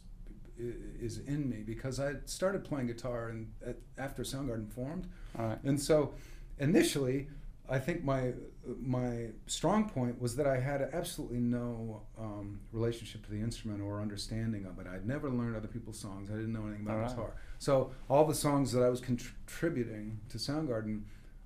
is 0.59 1.19
in 1.19 1.49
me? 1.49 1.63
Because 1.65 1.99
I 1.99 2.15
started 2.25 2.63
playing 2.63 2.87
guitar 2.87 3.29
and 3.29 3.51
after 3.97 4.23
Soundgarden 4.23 4.71
formed. 4.71 5.07
All 5.37 5.47
right. 5.47 5.63
and 5.63 5.81
so 5.81 6.13
initially 6.59 7.29
I 7.69 7.79
think 7.79 8.03
my 8.03 8.33
my 8.81 9.27
strong 9.45 9.89
point 9.89 10.19
was 10.21 10.35
that 10.35 10.47
I 10.47 10.59
had 10.59 10.81
absolutely 10.93 11.39
no 11.39 12.01
um, 12.17 12.59
relationship 12.71 13.23
to 13.25 13.31
the 13.31 13.39
instrument 13.39 13.81
or 13.81 14.01
understanding 14.01 14.65
of 14.65 14.79
it. 14.79 14.87
I'd 14.87 15.07
never 15.07 15.29
learned 15.29 15.55
other 15.55 15.67
people's 15.67 15.99
songs. 15.99 16.29
I 16.29 16.33
didn't 16.33 16.53
know 16.53 16.65
anything 16.67 16.85
about 16.85 16.97
Alright. 16.97 17.09
guitar. 17.09 17.33
So 17.57 17.91
all 18.09 18.25
the 18.25 18.35
songs 18.35 18.71
that 18.73 18.83
I 18.83 18.89
was 18.89 18.99
contributing 19.01 20.19
to 20.29 20.37
Soundgarden 20.37 21.03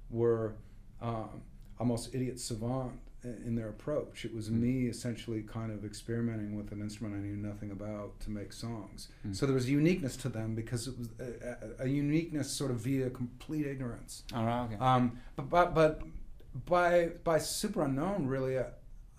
were 0.09 0.55
um, 1.01 1.41
almost 1.79 2.13
idiot 2.13 2.39
savant 2.39 2.99
in 3.23 3.55
their 3.55 3.69
approach. 3.69 4.25
It 4.25 4.33
was 4.33 4.49
Mm. 4.49 4.59
me 4.59 4.85
essentially 4.87 5.41
kind 5.43 5.71
of 5.71 5.85
experimenting 5.85 6.55
with 6.55 6.71
an 6.71 6.81
instrument 6.81 7.15
I 7.15 7.19
knew 7.19 7.35
nothing 7.37 7.71
about 7.71 8.19
to 8.21 8.29
make 8.29 8.51
songs. 8.51 9.07
Mm. 9.25 9.35
So 9.35 9.45
there 9.45 9.55
was 9.55 9.65
a 9.67 9.71
uniqueness 9.71 10.17
to 10.17 10.29
them 10.29 10.55
because 10.55 10.87
it 10.87 10.97
was 10.97 11.07
a, 11.19 11.83
a, 11.83 11.87
uniqueness 11.87 12.51
sort 12.51 12.71
of 12.71 12.81
via 12.81 13.09
complete 13.09 13.65
ignorance. 13.65 14.23
All 14.35 14.45
right. 14.45 14.65
Okay. 14.65 14.75
Um, 14.75 15.19
but, 15.35 15.49
but 15.49 15.73
but 15.73 16.01
by 16.65 17.11
by 17.23 17.37
Superunknown, 17.39 18.27
really, 18.27 18.59
I, 18.59 18.65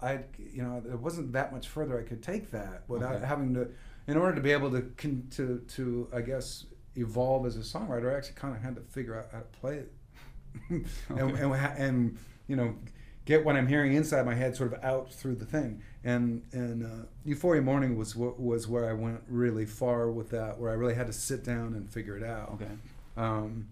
I 0.03 0.21
you 0.39 0.63
know 0.63 0.81
there 0.85 0.97
wasn't 0.99 1.33
that 1.33 1.53
much 1.53 1.69
further 1.69 1.99
I 1.99 2.03
could 2.03 2.23
take 2.23 2.51
that 2.51 2.85
without 2.89 3.15
Okay. 3.17 3.27
having 3.27 3.55
to, 3.55 3.71
in 4.07 4.17
order 4.19 4.35
to 4.35 4.41
be 4.43 4.53
able 4.53 4.71
to 4.73 4.83
con, 4.99 5.27
to 5.33 5.61
to 5.77 6.09
I 6.13 6.21
guess 6.21 6.67
evolve 6.97 7.47
as 7.47 7.57
a 7.57 7.61
songwriter, 7.61 8.13
I 8.13 8.19
actually 8.19 8.35
kind 8.37 8.55
of 8.55 8.63
had 8.63 8.77
to 8.77 8.83
figure 8.83 9.19
out 9.19 9.29
how 9.33 9.39
to 9.41 9.45
play 9.61 9.77
it, 9.79 9.93
and, 10.69 10.87
Okay. 11.11 11.43
and 11.43 11.55
ha- 11.55 11.75
and 11.77 12.19
you 12.47 12.57
know 12.57 12.77
get 13.25 13.45
what 13.45 13.57
I'm 13.57 13.67
hearing 13.69 13.95
inside 13.95 14.27
my 14.27 14.35
head 14.35 14.55
sort 14.57 14.73
of 14.73 14.85
out 14.85 15.13
through 15.13 15.37
the 15.37 15.47
thing. 15.47 15.83
And 16.03 16.43
and 16.53 16.85
uh, 16.85 17.07
Euphoria 17.25 17.63
Morning 17.63 17.97
was 17.97 18.15
was 18.17 18.69
where 18.69 18.89
I 18.89 18.93
went 18.93 19.23
really 19.29 19.67
far 19.67 20.11
with 20.11 20.31
that, 20.31 20.59
where 20.59 20.71
I 20.71 20.75
really 20.75 20.95
had 20.95 21.07
to 21.07 21.13
sit 21.13 21.45
down 21.45 21.75
and 21.75 21.91
figure 21.91 22.17
it 22.17 22.23
out 22.23 22.53
okay. 22.55 22.73
um, 23.17 23.69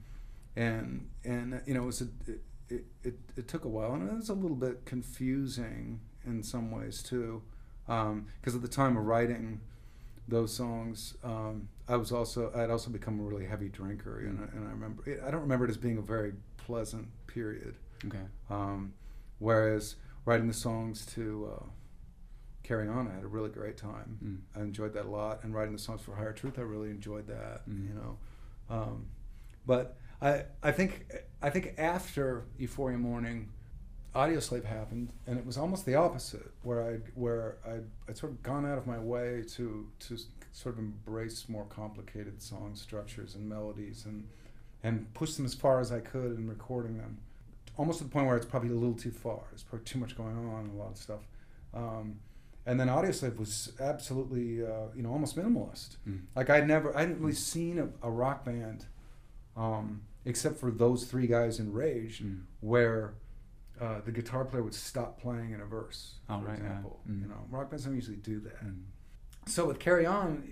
and 0.56 1.08
and 1.24 1.54
uh, 1.54 1.58
you 1.66 1.74
know 1.74 1.82
it 1.82 1.86
was 1.86 2.02
a, 2.02 2.08
it, 2.68 2.84
it, 3.04 3.14
it 3.36 3.48
took 3.48 3.64
a 3.64 3.68
while 3.68 3.92
and 3.92 4.08
it 4.08 4.14
was 4.14 4.28
a 4.28 4.34
little 4.34 4.56
bit 4.56 4.84
confusing 4.84 6.00
in 6.24 6.42
some 6.42 6.70
ways 6.70 7.02
too 7.02 7.42
because 7.86 8.54
at 8.54 8.62
the 8.62 8.68
time 8.68 8.96
of 8.96 9.04
writing 9.04 9.60
those 10.28 10.54
songs 10.54 11.14
um, 11.24 11.68
I 11.88 11.96
was 11.96 12.12
also 12.12 12.50
I'd 12.54 12.70
also 12.70 12.90
become 12.90 13.20
a 13.20 13.22
really 13.22 13.46
heavy 13.46 13.68
drinker 13.68 14.20
and, 14.20 14.40
I, 14.40 14.56
and 14.56 14.66
I 14.66 14.70
remember 14.70 15.02
it, 15.08 15.20
I 15.26 15.30
don't 15.30 15.42
remember 15.42 15.66
it 15.66 15.70
as 15.70 15.76
being 15.76 15.98
a 15.98 16.02
very 16.02 16.32
pleasant 16.56 17.08
period 17.26 17.74
Okay. 18.06 18.18
um, 18.50 18.92
whereas 19.42 19.96
writing 20.24 20.46
the 20.48 20.54
songs 20.54 21.04
to 21.06 21.50
uh, 21.54 21.64
carry 22.62 22.88
on 22.88 23.08
I 23.08 23.14
had 23.14 23.24
a 23.24 23.28
really 23.28 23.50
great 23.50 23.76
time 23.76 24.18
Mm. 24.24 24.38
I 24.60 24.62
enjoyed 24.62 24.94
that 24.94 25.04
a 25.06 25.10
lot, 25.10 25.42
and 25.42 25.52
writing 25.54 25.72
the 25.72 25.78
songs 25.80 26.00
for 26.02 26.14
Higher 26.14 26.32
Truth, 26.32 26.58
I 26.58 26.62
really 26.62 26.90
enjoyed 26.90 27.26
that. 27.26 27.68
Mhm. 27.68 27.88
You 27.88 27.94
know, 27.94 28.18
um, 28.70 29.06
but 29.66 29.96
I 30.20 30.44
I 30.62 30.72
think 30.72 31.06
I 31.42 31.50
think 31.50 31.74
after 31.78 32.44
Euphoria 32.58 32.98
Morning, 32.98 33.48
Audioslave 34.14 34.64
happened, 34.64 35.12
and 35.26 35.38
it 35.38 35.44
was 35.46 35.56
almost 35.58 35.86
the 35.86 35.94
opposite, 35.96 36.52
where 36.62 36.82
I 36.90 36.92
where 37.14 37.56
I 37.66 37.80
I 38.08 38.12
sort 38.14 38.32
of 38.32 38.42
gone 38.42 38.64
out 38.64 38.78
of 38.78 38.86
my 38.86 38.98
way 38.98 39.42
to 39.56 39.88
to 40.06 40.18
sort 40.52 40.74
of 40.74 40.78
embrace 40.78 41.48
more 41.48 41.64
complicated 41.64 42.42
song 42.42 42.76
structures 42.76 43.34
and 43.34 43.48
melodies 43.48 44.04
and 44.06 44.28
and 44.84 45.12
push 45.14 45.34
them 45.34 45.44
as 45.46 45.54
far 45.54 45.80
as 45.80 45.90
I 45.90 46.00
could 46.00 46.36
in 46.38 46.48
recording 46.48 46.98
them. 46.98 47.18
Almost 47.76 47.98
to 47.98 48.04
the 48.04 48.10
point 48.10 48.26
where 48.26 48.36
it's 48.36 48.46
probably 48.46 48.70
a 48.70 48.74
little 48.74 48.94
too 48.94 49.10
far. 49.10 49.40
There's 49.50 49.62
probably 49.62 49.84
too 49.84 49.98
much 49.98 50.16
going 50.16 50.36
on, 50.36 50.70
a 50.74 50.78
lot 50.78 50.90
of 50.92 50.96
stuff. 50.98 51.20
Um, 51.74 52.16
and 52.66 52.78
then 52.78 52.88
Audioslave 52.88 53.38
was 53.38 53.72
absolutely, 53.80 54.64
uh, 54.64 54.88
you 54.94 55.02
know, 55.02 55.10
almost 55.10 55.36
minimalist. 55.36 55.96
Mm. 56.08 56.22
Like 56.36 56.48
I'd 56.50 56.68
never, 56.68 56.96
I 56.96 57.00
hadn't 57.00 57.18
really 57.20 57.32
seen 57.32 57.78
a, 57.78 57.88
a 58.06 58.10
rock 58.10 58.44
band, 58.44 58.86
um, 59.56 60.02
except 60.24 60.58
for 60.58 60.70
those 60.70 61.04
three 61.04 61.26
guys 61.26 61.58
in 61.58 61.72
Rage, 61.72 62.22
Mm. 62.22 62.42
where 62.60 63.14
uh, 63.80 64.00
the 64.04 64.12
guitar 64.12 64.44
player 64.44 64.62
would 64.62 64.74
stop 64.74 65.20
playing 65.20 65.50
in 65.52 65.60
a 65.60 65.64
verse, 65.64 66.16
Oh, 66.28 66.38
for 66.40 66.46
right, 66.46 66.58
example. 66.58 67.00
Mm. 67.10 67.22
You 67.22 67.28
know, 67.28 67.46
rock 67.50 67.70
bands 67.70 67.84
don't 67.84 67.94
usually 67.96 68.18
do 68.18 68.38
that. 68.40 68.64
Mm. 68.64 68.82
So 69.46 69.66
with 69.66 69.80
Carry 69.80 70.06
On, 70.06 70.46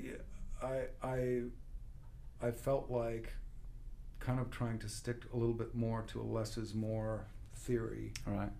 I, 0.60 0.86
I, 1.02 1.42
I 2.42 2.50
felt 2.50 2.90
like 2.90 3.32
kind 4.20 4.38
of 4.38 4.50
trying 4.50 4.78
to 4.78 4.88
stick 4.88 5.22
a 5.32 5.36
little 5.36 5.54
bit 5.54 5.74
more 5.74 6.02
to 6.08 6.20
a 6.20 6.22
less 6.22 6.56
is 6.56 6.74
more 6.74 7.26
theory. 7.54 8.12
All 8.26 8.34
right. 8.34 8.50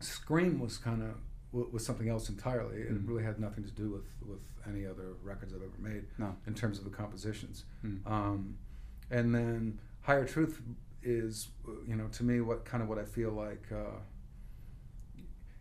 Scream 0.00 0.60
was 0.60 0.76
kind 0.78 1.02
of 1.02 1.14
was 1.50 1.84
something 1.84 2.08
else 2.10 2.28
entirely. 2.28 2.82
It 2.82 2.92
Mm. 2.92 3.08
really 3.08 3.24
had 3.24 3.40
nothing 3.40 3.64
to 3.64 3.70
do 3.70 3.88
with, 3.90 4.04
with 4.28 4.42
any 4.66 4.84
other 4.86 5.14
records 5.22 5.54
I've 5.54 5.62
ever 5.62 5.78
made 5.78 6.04
No. 6.18 6.36
in 6.46 6.54
terms 6.54 6.78
of 6.78 6.84
the 6.84 6.90
compositions. 6.90 7.64
Mm. 7.82 8.06
Um, 8.06 8.58
and 9.10 9.34
then 9.34 9.78
Higher 10.02 10.26
Truth 10.26 10.60
is, 11.02 11.48
you 11.86 11.96
know, 11.96 12.06
to 12.08 12.22
me, 12.22 12.42
what 12.42 12.66
kind 12.66 12.82
of 12.82 12.88
what 12.90 12.98
I 12.98 13.04
feel 13.06 13.30
like 13.30 13.64
uh, 13.72 13.96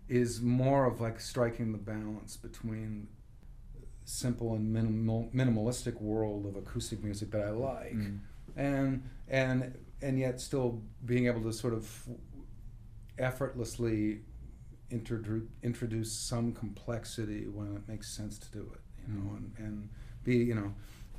is 0.10 0.42
more 0.42 0.86
of 0.86 1.00
like 1.01 1.20
striking 1.22 1.72
the 1.72 1.77
balance 1.77 2.36
between 2.38 3.08
simple 4.04 4.56
and 4.56 4.72
minimal, 4.72 5.30
minimalistic 5.34 6.00
world 6.01 6.46
of 6.46 6.56
acoustic 6.58 7.04
music 7.04 7.32
that 7.32 7.42
I 7.42 7.50
like, 7.51 7.94
Mm. 7.96 8.20
And 8.58 9.08
and 9.30 9.74
and 10.02 10.20
yet 10.20 10.42
still 10.42 10.82
being 11.06 11.28
able 11.28 11.42
to 11.44 11.54
sort 11.54 11.74
of 11.74 12.08
effortlessly 13.18 14.22
introduce 14.92 15.44
introduce 15.64 16.12
some 16.12 16.52
complexity 16.54 17.48
when 17.48 17.76
it 17.76 17.88
makes 17.88 18.10
sense 18.10 18.38
to 18.38 18.52
do 18.52 18.70
it, 18.74 18.82
you 19.08 19.14
know, 19.16 19.30
Mm. 19.32 19.38
and, 19.38 19.54
and 19.60 19.90
be 20.24 20.36
you 20.38 20.56
know 20.56 20.74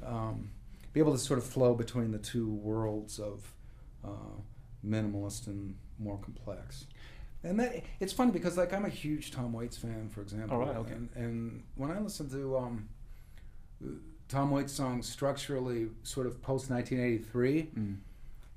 um, 0.07 0.51
be 0.93 1.01
able 1.01 1.13
to 1.13 1.19
sort 1.19 1.39
of 1.39 1.45
flow 1.47 1.75
between 1.75 2.11
the 2.13 2.19
two 2.19 2.49
worlds 2.51 3.19
of 3.19 3.53
uh, 4.05 4.37
minimalist 4.87 5.47
and 5.49 5.75
more 5.99 6.19
complex. 6.19 6.87
And 7.45 7.59
that 7.61 7.83
it's 8.01 8.13
funny 8.13 8.31
because 8.33 8.57
like 8.57 8.73
I'm 8.73 8.85
a 8.85 8.89
huge 8.91 9.31
Tom 9.31 9.53
Waits 9.53 9.77
fan, 9.77 10.09
for 10.09 10.23
example. 10.23 10.57
All 10.57 10.67
right, 10.67 10.77
okay. 10.77 10.93
And, 10.93 11.09
and 11.15 11.63
when 11.77 11.91
I 11.91 11.99
listen 12.01 12.29
to 12.31 12.57
um, 12.59 12.89
Tom 14.29 14.51
Waits 14.51 14.73
songs 14.73 15.09
structurally, 15.09 15.89
sort 16.03 16.27
of 16.27 16.43
post 16.43 16.71
1983, 16.71 17.71
Mm. 17.75 17.97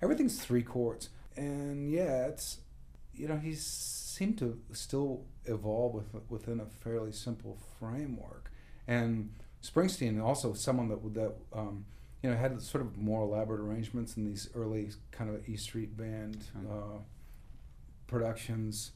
everything's 0.01 0.44
three 0.44 0.63
chords, 0.63 1.10
and 1.38 1.90
yeah, 1.90 2.28
it's 2.28 2.60
you 3.13 3.28
know 3.28 3.38
he 3.38 3.54
seemed 3.56 4.38
to 4.40 4.60
still 4.74 5.25
evolve 5.46 5.94
with, 5.94 6.30
within 6.30 6.60
a 6.60 6.66
fairly 6.66 7.12
simple 7.12 7.58
framework, 7.80 8.51
and 8.88 9.30
Springsteen 9.63 10.22
also 10.22 10.54
someone 10.54 10.90
that 10.90 11.13
that 11.13 11.36
um, 11.54 11.86
you 12.22 12.30
know 12.30 12.36
had 12.36 12.62
sort 12.62 12.84
of 12.84 12.98
more 12.98 13.24
elaborate 13.24 13.62
arrangements 13.62 14.18
in 14.18 14.25
these 14.25 14.50
early 14.56 14.90
kind 15.12 15.30
of 15.30 15.48
E 15.48 15.56
Street 15.56 15.96
Band 15.96 16.44
uh, 16.70 16.98
productions. 18.08 18.92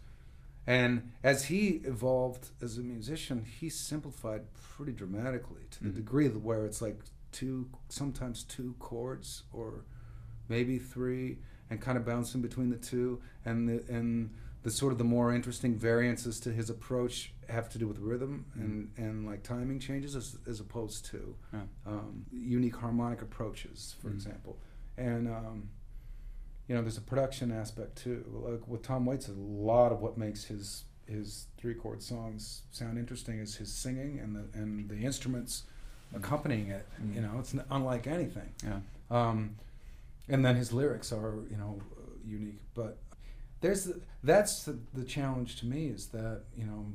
And 0.67 1.11
as 1.23 1.45
he 1.45 1.81
evolved 1.85 2.49
as 2.61 2.77
a 2.77 2.81
musician, 2.81 3.45
he 3.45 3.69
simplified 3.69 4.51
pretty 4.53 4.93
dramatically 4.93 5.61
to 5.71 5.83
the 5.83 5.89
Mhm. 5.89 5.95
degree 5.95 6.27
where 6.29 6.65
it's 6.65 6.81
like 6.81 6.99
two, 7.31 7.69
sometimes 7.89 8.43
two 8.43 8.73
chords 8.79 9.43
or 9.53 9.85
maybe 10.49 10.79
three, 10.79 11.39
and 11.69 11.81
kind 11.81 11.97
of 11.97 12.05
bouncing 12.05 12.41
between 12.41 12.69
the 12.69 12.77
two. 12.77 13.21
And 13.43 13.67
the, 13.69 13.83
and 13.93 14.31
the 14.63 14.71
sort 14.71 14.91
of 14.91 14.97
the 14.97 15.03
more 15.03 15.33
interesting 15.33 15.77
variances 15.77 16.39
to 16.39 16.51
his 16.51 16.69
approach 16.71 17.33
have 17.47 17.69
to 17.69 17.77
do 17.77 17.87
with 17.87 17.99
rhythm 17.99 18.45
and, 18.55 18.91
and 18.97 19.25
like 19.27 19.43
timing 19.43 19.79
changes 19.79 20.15
as, 20.15 20.37
as 20.47 20.59
opposed 20.59 21.05
to 21.05 21.35
Yeah. 21.53 21.61
um, 21.85 22.25
unique 22.31 22.75
harmonic 22.77 23.21
approaches, 23.21 23.95
for 24.01 24.09
Mhm. 24.09 24.13
example. 24.15 24.57
And 24.97 25.27
um, 25.27 25.69
you 26.67 26.75
know, 26.75 26.81
there's 26.81 26.97
a 26.97 27.01
production 27.01 27.51
aspect 27.51 27.97
too. 27.97 28.25
Like 28.31 28.67
with 28.67 28.81
Tom 28.81 29.05
Waits, 29.05 29.27
a 29.27 29.33
lot 29.33 29.91
of 29.91 30.01
what 30.01 30.17
makes 30.17 30.45
his 30.45 30.83
his 31.07 31.45
three 31.57 31.75
chord 31.75 32.01
songs 32.01 32.63
sound 32.71 32.97
interesting 32.97 33.39
is 33.39 33.55
his 33.55 33.71
singing 33.71 34.19
and 34.19 34.35
the 34.35 34.59
and 34.59 34.89
the 34.89 34.97
instruments 34.97 35.63
accompanying 36.15 36.69
it. 36.69 36.87
Mm. 37.01 37.15
You 37.15 37.21
know, 37.21 37.31
it's 37.39 37.53
n- 37.53 37.65
unlike 37.69 38.07
anything. 38.07 38.49
Yeah. 38.63 38.79
Um, 39.11 39.57
and 40.27 40.43
then 40.43 40.55
his 40.55 40.73
lyrics 40.73 41.11
are 41.11 41.35
you 41.49 41.57
know 41.57 41.79
uh, 41.97 42.09
unique. 42.25 42.61
But 42.73 42.97
there's 43.61 43.85
the, 43.85 44.01
that's 44.23 44.63
the, 44.63 44.77
the 44.93 45.03
challenge 45.03 45.59
to 45.59 45.65
me 45.67 45.87
is 45.87 46.07
that 46.07 46.41
you 46.57 46.65
know 46.65 46.85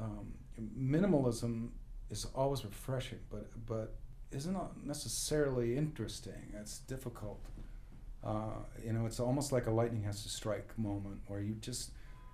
um, 0.00 0.32
minimalism 0.78 1.68
is 2.10 2.26
always 2.34 2.64
refreshing, 2.64 3.18
but 3.30 3.48
but 3.66 3.96
isn't 4.32 4.52
not 4.52 4.84
necessarily 4.84 5.76
interesting. 5.76 6.52
It's 6.58 6.78
difficult. 6.78 7.40
Uh, 8.24 8.58
you 8.84 8.92
know, 8.92 9.06
it's 9.06 9.20
almost 9.20 9.52
like 9.52 9.66
a 9.66 9.70
lightning 9.70 10.02
has 10.02 10.22
to 10.22 10.28
strike 10.28 10.76
moment 10.78 11.20
where 11.26 11.40
you 11.40 11.54
just 11.60 11.90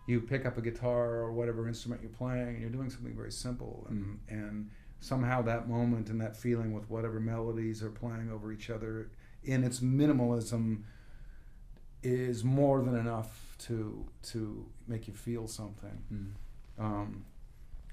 you 0.07 0.21
pick 0.21 0.47
up 0.47 0.59
a 0.59 0.63
guitar 0.63 1.17
or 1.17 1.33
whatever 1.33 1.69
instrument 1.69 2.01
you're 2.03 2.11
playing 2.11 2.49
and 2.49 2.61
you're 2.61 2.71
doing 2.71 2.91
something 2.91 3.15
very 3.15 3.31
simple 3.31 3.87
and 3.89 4.19
and 4.29 4.71
somehow 5.01 5.43
that 5.43 5.69
moment 5.69 6.09
and 6.09 6.21
that 6.21 6.37
feeling 6.37 6.73
with 6.73 6.89
whatever 6.89 7.21
melodies 7.21 7.83
are 7.83 7.91
playing 7.91 8.31
over 8.33 8.53
each 8.53 8.71
other 8.71 9.11
in 9.45 9.65
its 9.65 9.81
minimalism 9.81 10.83
is 12.03 12.43
more 12.43 12.83
than 12.83 12.97
enough 12.97 13.57
to 13.59 14.07
to 14.23 14.67
make 14.89 15.07
you 15.07 15.15
feel 15.15 15.47
something. 15.47 16.03
Mm. 16.13 16.85
Um, 16.85 17.25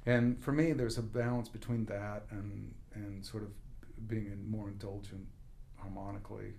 and 0.05 0.41
for 0.41 0.51
me, 0.51 0.71
there's 0.73 0.97
a 0.97 1.03
balance 1.03 1.49
between 1.49 1.85
that 1.85 2.23
and 2.31 2.73
and 2.93 3.25
sort 3.25 3.43
of 3.43 3.49
being 4.07 4.49
more 4.49 4.69
indulgent 4.69 5.27
harmonically, 5.77 6.53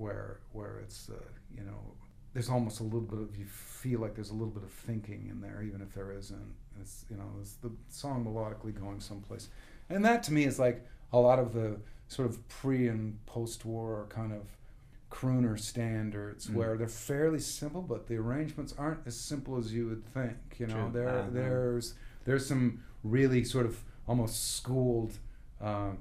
where 0.00 0.40
where 0.52 0.74
it's 0.84 1.08
uh, 1.10 1.14
you 1.56 1.62
know 1.68 1.80
there's 2.32 2.48
almost 2.48 2.80
a 2.80 2.84
little 2.84 3.00
bit 3.14 3.18
of 3.20 3.36
you 3.36 3.44
feel 3.46 3.98
like 4.00 4.14
there's 4.14 4.30
a 4.30 4.38
little 4.40 4.54
bit 4.58 4.62
of 4.62 4.70
thinking 4.70 5.28
in 5.30 5.40
there, 5.40 5.62
even 5.62 5.80
if 5.82 5.92
there 5.94 6.12
isn't. 6.12 6.54
It's 6.80 7.04
you 7.10 7.16
know 7.16 7.28
it's 7.40 7.54
the 7.66 7.70
song 7.88 8.24
melodically 8.24 8.74
going 8.78 9.00
someplace, 9.00 9.48
and 9.88 10.04
that 10.04 10.22
to 10.24 10.32
me 10.32 10.44
is 10.44 10.58
like 10.58 10.78
a 11.12 11.18
lot 11.18 11.38
of 11.38 11.52
the 11.52 11.76
sort 12.08 12.28
of 12.30 12.34
pre 12.48 12.88
and 12.88 13.24
post 13.26 13.64
war 13.64 14.06
kind 14.08 14.32
of 14.32 14.42
crooner 15.10 15.58
standards 15.58 16.46
Mm. 16.46 16.54
where 16.54 16.76
they're 16.76 16.86
fairly 17.12 17.40
simple, 17.40 17.82
but 17.82 18.06
the 18.06 18.16
arrangements 18.16 18.72
aren't 18.78 19.04
as 19.06 19.16
simple 19.16 19.58
as 19.58 19.72
you 19.74 19.88
would 19.88 20.04
think. 20.14 20.36
You 20.58 20.68
know, 20.68 20.84
True. 20.84 20.90
there 20.92 21.08
Uh-huh. 21.18 21.30
there's 21.32 21.94
there's 22.24 22.46
some 22.46 22.82
really 23.02 23.42
sort 23.44 23.66
of 23.66 23.82
almost 24.06 24.54
schooled 24.56 25.18
uh, 25.60 25.92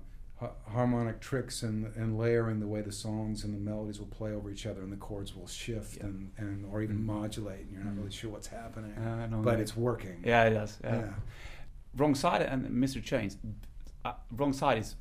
harmonic 0.68 1.20
tricks 1.20 1.64
and 1.64 1.94
and 1.96 2.18
layering 2.18 2.60
the 2.60 2.68
way 2.68 2.82
the 2.82 2.92
songs 2.92 3.44
and 3.44 3.54
the 3.54 3.58
melodies 3.60 4.00
will 4.00 4.08
play 4.08 4.32
over 4.32 4.50
each 4.50 4.66
other 4.66 4.82
and 4.82 4.92
the 4.92 4.98
chords 4.98 5.36
will 5.36 5.48
shift 5.48 5.98
Yeah. 5.98 6.06
and, 6.06 6.32
and 6.38 6.66
or 6.72 6.82
even 6.82 6.98
Mm. 7.00 7.06
modulate 7.06 7.62
and 7.62 7.72
you're 7.72 7.84
not 7.84 7.96
really 7.98 8.12
sure 8.12 8.30
what's 8.32 8.48
happening, 8.48 8.94
Uh, 8.94 9.28
no, 9.28 9.42
but 9.42 9.56
no. 9.56 9.62
it's 9.62 9.76
working. 9.76 10.22
Yeah, 10.26 10.46
it 10.46 10.52
does. 10.52 10.78
Yeah. 10.84 10.96
Yeah. 11.00 11.14
Wrong 11.98 12.16
Side 12.16 12.42
and 12.44 12.66
Mr. 12.70 13.04
Chains. 13.04 13.38
Uh, 14.06 14.14
Wrong 14.32 14.54
Side 14.54 14.78
is 14.78 14.96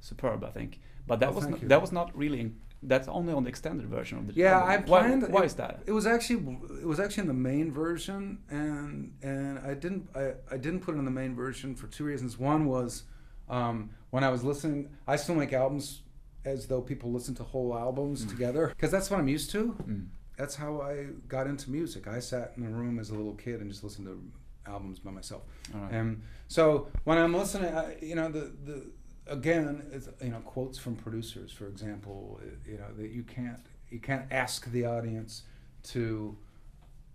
superb, 0.00 0.44
I 0.44 0.50
think. 0.50 0.78
But 1.06 1.20
that 1.20 1.30
Oh, 1.30 1.32
was 1.32 1.46
not, 1.48 1.60
that 1.68 1.80
was 1.80 1.92
not 1.92 2.16
really. 2.16 2.40
In, 2.40 2.56
that's 2.82 3.08
only 3.08 3.32
on 3.32 3.42
the 3.42 3.48
extended 3.48 3.86
version 3.86 4.18
of 4.18 4.26
the 4.28 4.34
Yeah, 4.34 4.52
album. 4.60 4.70
I 4.70 4.76
Why- 4.76 5.00
planned. 5.00 5.22
Why, 5.32 5.42
it, 5.42 5.46
is 5.46 5.54
that? 5.54 5.82
It 5.86 5.92
was 5.92 6.06
actually 6.06 6.58
it 6.80 6.86
was 6.86 7.00
actually 7.00 7.22
in 7.22 7.28
the 7.28 7.34
main 7.52 7.72
version, 7.72 8.38
and 8.50 9.12
and 9.22 9.58
I 9.60 9.74
didn't 9.74 10.08
I, 10.14 10.34
I 10.50 10.56
didn't 10.58 10.80
put 10.80 10.94
it 10.94 10.98
in 10.98 11.04
the 11.04 11.10
main 11.10 11.34
version 11.34 11.74
for 11.74 11.86
two 11.88 12.04
reasons. 12.04 12.38
One 12.38 12.66
was 12.66 13.04
um, 13.48 13.90
when 14.10 14.24
I 14.24 14.28
was 14.30 14.42
listening, 14.44 14.90
I 15.06 15.16
still 15.16 15.34
make 15.34 15.52
albums 15.52 16.02
as 16.44 16.66
though 16.68 16.80
people 16.80 17.10
listen 17.12 17.34
to 17.36 17.42
whole 17.42 17.76
albums 17.76 18.24
Mm. 18.24 18.30
together 18.30 18.68
because 18.68 18.90
that's 18.90 19.10
what 19.10 19.18
I'm 19.20 19.28
used 19.28 19.50
to. 19.50 19.74
Mm. 19.86 20.06
That's 20.36 20.54
how 20.54 20.80
I 20.80 21.06
got 21.28 21.46
into 21.46 21.70
music. 21.70 22.06
I 22.06 22.20
sat 22.20 22.52
in 22.56 22.64
a 22.66 22.70
room 22.70 22.98
as 22.98 23.10
a 23.10 23.14
little 23.14 23.34
kid 23.34 23.60
and 23.60 23.70
just 23.70 23.82
listened 23.82 24.06
to 24.06 24.22
albums 24.70 24.98
by 24.98 25.10
myself. 25.10 25.42
Right. 25.74 25.92
And 25.92 26.22
so 26.48 26.88
when 27.04 27.18
I'm 27.18 27.34
listening, 27.34 27.74
I, 27.74 27.96
you 28.02 28.14
know, 28.14 28.28
the, 28.28 28.52
the 28.64 28.86
again, 29.26 29.82
it's, 29.92 30.08
you 30.22 30.30
know, 30.30 30.40
quotes 30.40 30.78
from 30.78 30.94
producers, 30.96 31.50
for 31.52 31.66
example, 31.68 32.40
uh, 32.42 32.46
you 32.70 32.78
know, 32.78 32.92
that 32.96 33.10
you 33.10 33.22
can't 33.22 33.60
you 33.90 33.98
can't 34.00 34.26
ask 34.30 34.70
the 34.70 34.84
audience 34.84 35.42
to 35.84 36.36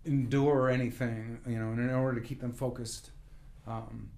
endure 0.04 0.68
anything, 0.68 1.38
you 1.46 1.58
know, 1.58 1.70
and 1.70 1.78
in 1.78 1.90
order 1.94 2.20
to 2.20 2.26
keep 2.26 2.40
them 2.40 2.52
focused, 2.52 3.10
um, 3.66 4.10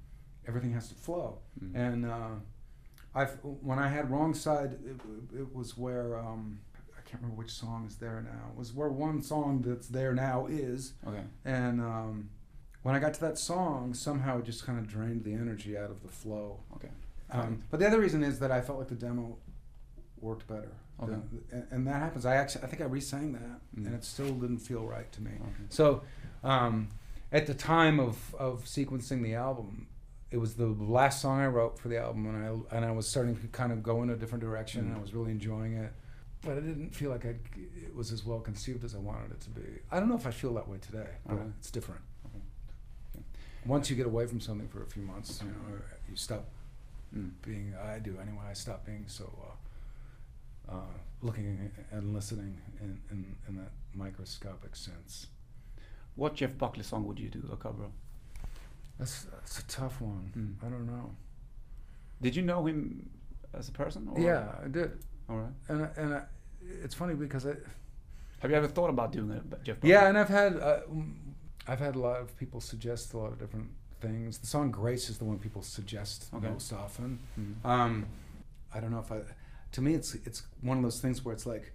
everything 0.47 0.73
has 0.73 0.89
to 0.89 0.95
flow. 0.95 1.39
Mm. 1.63 1.75
And 1.75 2.07
uh, 2.07 2.29
I, 3.15 3.25
when 3.25 3.79
I 3.79 3.89
had 3.89 4.11
wrong 4.11 4.35
side, 4.35 4.77
it, 4.85 4.97
it 5.39 5.55
was 5.55 5.77
where 5.77 6.19
um, 6.19 6.59
I 6.99 7.01
can't 7.09 7.23
remember 7.23 7.37
which 7.41 7.51
song 7.53 7.85
is 7.87 7.97
there 7.97 8.21
now. 8.25 8.51
It 8.53 8.59
was 8.59 8.73
where 8.73 8.89
one 8.89 9.23
song 9.23 9.63
that's 9.67 9.89
there 9.89 10.13
now 10.15 10.47
is. 10.47 10.95
okay. 11.07 11.23
And 11.45 11.81
um, 11.81 12.31
when 12.83 12.95
I 12.95 12.99
got 12.99 13.15
to 13.15 13.21
that 13.23 13.39
song, 13.39 13.95
somehow 13.95 14.39
it 14.39 14.45
just 14.45 14.67
kind 14.67 14.79
of 14.79 14.87
drained 14.89 15.25
the 15.25 15.33
energy 15.35 15.77
out 15.79 15.91
of 15.91 16.03
the 16.03 16.09
flow. 16.09 16.61
Okay. 16.77 16.91
Um, 17.31 17.63
but 17.71 17.81
the 17.81 17.87
other 17.87 18.01
reason 18.01 18.23
is 18.23 18.39
that 18.41 18.51
I 18.53 18.61
felt 18.61 18.79
like 18.79 18.89
the 18.89 18.95
demo 18.95 19.39
worked 20.21 20.47
better. 20.47 20.73
Okay. 21.03 21.11
than- 21.13 21.45
and, 21.51 21.67
and 21.71 21.87
that 21.87 22.01
happens. 22.01 22.25
I 22.27 22.37
actually 22.37 22.65
I 22.65 22.67
think 22.69 22.83
I 22.83 22.85
re-sang 22.85 23.33
that, 23.33 23.61
Mm. 23.77 23.87
and 23.87 23.95
it 23.95 24.05
still 24.05 24.31
didn't 24.31 24.59
feel 24.59 24.85
right 24.87 25.11
to 25.13 25.21
me. 25.23 25.33
Okay. 25.41 25.65
So, 25.69 26.03
um, 26.45 26.89
at 27.33 27.47
the 27.49 27.55
time 27.55 27.99
of, 27.99 28.33
of 28.39 28.65
sequencing 28.65 29.23
the 29.25 29.35
album, 29.35 29.89
it 30.35 30.39
was 30.41 30.55
the 30.57 30.67
last 30.67 31.23
song 31.23 31.41
I 31.41 31.47
wrote 31.47 31.79
for 31.79 31.89
the 31.89 31.99
album, 32.07 32.27
and 32.27 32.37
I 32.45 32.77
and 32.77 32.85
I 32.85 32.91
was 32.91 33.07
starting 33.07 33.37
to 33.37 33.47
kind 33.49 33.71
of 33.73 33.83
go 33.85 34.03
in 34.03 34.11
a 34.11 34.17
different 34.17 34.43
direction, 34.43 34.81
and 34.83 34.93
I 34.95 34.99
Mm. 34.99 35.03
was 35.03 35.15
really 35.15 35.31
enjoying 35.31 35.75
it, 35.75 35.93
but 36.43 36.53
I 36.59 36.61
didn't 36.69 36.91
feel 37.01 37.11
like 37.11 37.25
I 37.25 37.35
it 37.87 37.95
was 37.95 38.11
as 38.11 38.25
well 38.25 38.41
conceived 38.41 38.83
as 38.85 38.95
I 38.97 38.99
wanted 38.99 39.31
it 39.31 39.41
to 39.43 39.51
be. 39.51 39.63
I 39.93 40.01
don't 40.01 40.09
know 40.09 40.17
if 40.17 40.27
I 40.27 40.33
feel 40.33 40.53
that 40.55 40.69
way 40.69 40.79
today, 40.79 41.11
but 41.27 41.35
Okay. 41.37 41.51
it's 41.59 41.71
different. 41.71 42.01
Okay. 42.27 42.43
Okay. 43.17 43.25
Once 43.65 43.89
you 43.91 43.97
get 43.97 44.07
away 44.07 44.27
from 44.27 44.41
something 44.41 44.67
for 44.69 44.83
a 44.83 44.87
few 44.87 45.03
months, 45.03 45.41
you 45.41 45.49
know, 45.49 45.79
you 46.11 46.17
stop 46.17 46.45
Mm. 47.17 47.31
being. 47.43 47.75
I 47.77 48.01
do 48.01 48.19
anyway. 48.19 48.45
I 48.51 48.55
stop 48.55 48.85
being 48.85 49.05
so. 49.07 49.27
Uh, 49.47 50.73
uh, 50.77 50.95
looking 51.23 51.71
and 51.93 52.13
listening 52.15 52.59
in, 52.81 52.99
in, 53.13 53.37
in 53.49 53.57
that 53.57 53.71
microscopic 53.95 54.75
sense. 54.75 55.29
What 56.17 56.35
Jeff 56.35 56.57
Buckley 56.59 56.83
song 56.83 57.07
would 57.07 57.21
you 57.21 57.29
do 57.29 57.43
a 57.53 57.57
cover 57.57 57.85
of? 57.85 57.93
That's, 58.99 59.25
that's 59.25 59.59
a 59.61 59.67
tough 59.67 60.01
one. 60.01 60.33
Mm. 60.63 60.67
I 60.67 60.71
don't 60.71 60.87
know. 60.87 61.11
Did 62.23 62.37
you 62.37 62.43
know 62.43 62.65
him 62.67 63.11
as 63.53 63.69
a 63.69 63.73
person? 63.73 64.09
Or? 64.13 64.21
Yeah, 64.21 64.47
I 64.65 64.69
did, 64.69 64.93
All 65.29 65.37
right. 65.37 65.53
and 65.69 65.83
I, 65.83 65.89
and 65.97 66.15
I, 66.15 66.23
it's 66.83 66.95
funny 66.95 67.15
because 67.15 67.47
I 67.47 67.55
Have 68.41 68.51
you 68.51 68.57
ever 68.57 68.69
thought 68.69 68.91
about 68.91 69.13
doing 69.13 69.31
it, 69.31 69.43
Jeff 69.65 69.79
yeah, 69.83 70.09
and 70.09 70.17
I've 70.17 70.29
had 70.29 70.57
uh, 70.59 70.81
I've 71.67 71.81
had 71.81 71.95
a 71.97 71.99
lot 71.99 72.21
of 72.21 72.37
people 72.39 72.61
suggest 72.61 73.15
a 73.15 73.19
lot 73.19 73.33
of 73.33 73.39
different 73.39 73.69
things. 74.01 74.39
The 74.39 74.47
song 74.47 74.71
"Grace" 74.71 75.09
is 75.11 75.19
the 75.19 75.25
one 75.25 75.39
people 75.39 75.63
suggest 75.63 76.27
Okay. 76.35 76.49
most 76.49 76.73
often. 76.73 77.19
Mm. 77.39 77.69
Um, 77.69 78.07
I 78.73 78.81
don't 78.81 78.91
know 78.93 79.01
if 79.01 79.11
I. 79.13 79.21
To 79.73 79.81
me, 79.83 79.95
it's 79.95 80.15
it's 80.15 80.43
one 80.63 80.77
of 80.79 80.83
those 80.83 81.01
things 81.01 81.25
where 81.25 81.35
it's 81.35 81.47
like 81.47 81.73